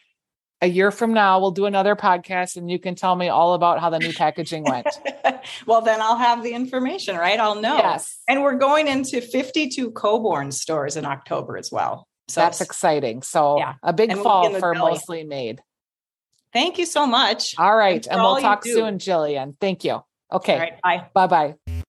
a 0.64 0.68
year 0.68 0.92
from 0.92 1.14
now 1.14 1.40
we'll 1.42 1.52
do 1.52 1.66
another 1.66 1.94
podcast 1.94 2.56
and 2.56 2.72
you 2.72 2.80
can 2.80 2.96
tell 2.96 3.16
me 3.16 3.28
all 3.28 3.54
about 3.54 3.82
how 3.82 3.90
the 3.90 4.00
new 4.00 4.14
packaging 4.14 4.64
went. 4.64 4.88
well, 5.68 5.82
then 5.82 6.02
I'll 6.02 6.18
have 6.18 6.42
the 6.42 6.54
information, 6.54 7.18
right? 7.18 7.38
I'll 7.38 7.60
know. 7.60 7.76
Yes. 7.76 8.18
And 8.30 8.42
we're 8.42 8.56
going 8.56 8.88
into 8.88 9.20
52 9.20 9.92
Coborn 9.92 10.54
stores 10.54 10.96
in 10.96 11.06
October 11.06 11.58
as 11.58 11.70
well. 11.70 12.08
So 12.30 12.40
that's 12.40 12.62
exciting. 12.62 13.24
So 13.24 13.58
yeah. 13.58 13.74
a 13.84 13.92
big 13.92 14.16
fall 14.18 14.50
we'll 14.50 14.60
for 14.62 14.74
belly. 14.74 14.92
mostly 14.92 15.24
made. 15.26 15.62
Thank 16.54 16.78
you 16.78 16.86
so 16.86 17.06
much. 17.06 17.56
All 17.58 17.76
right. 17.76 18.08
And 18.10 18.22
we'll 18.22 18.40
talk 18.40 18.64
soon, 18.64 19.00
Jillian. 19.00 19.56
Thank 19.60 19.84
you. 19.84 20.02
Okay. 20.32 20.78
bye. 20.82 21.08
Bye 21.14 21.28
bye. 21.28 21.83